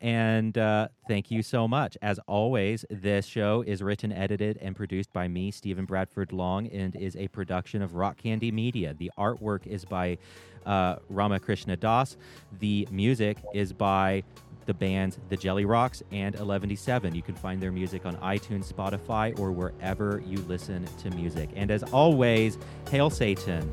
[0.00, 1.96] And uh, thank you so much.
[2.02, 6.94] As always, this show is written, edited, and produced by me, Stephen Bradford Long, and
[6.96, 8.94] is a production of Rock Candy Media.
[8.94, 10.18] The artwork is by
[10.66, 12.16] uh, Ramakrishna Das.
[12.58, 14.22] The music is by
[14.66, 17.14] the bands The Jelly Rocks and 1177.
[17.14, 21.50] You can find their music on iTunes, Spotify, or wherever you listen to music.
[21.56, 22.58] And as always,
[22.88, 23.72] hail Satan,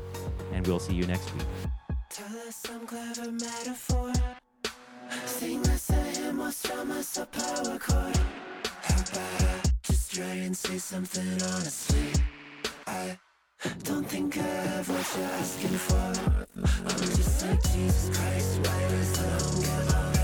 [0.52, 1.46] and we'll see you next week.
[5.26, 8.16] Sing a hymn or strum us a power chord
[8.82, 12.12] How about just try and say something honestly.
[12.86, 13.16] I
[13.84, 16.12] don't think I have what you're asking for.
[16.86, 20.17] I'm just like Jesus Christ, why is the hunger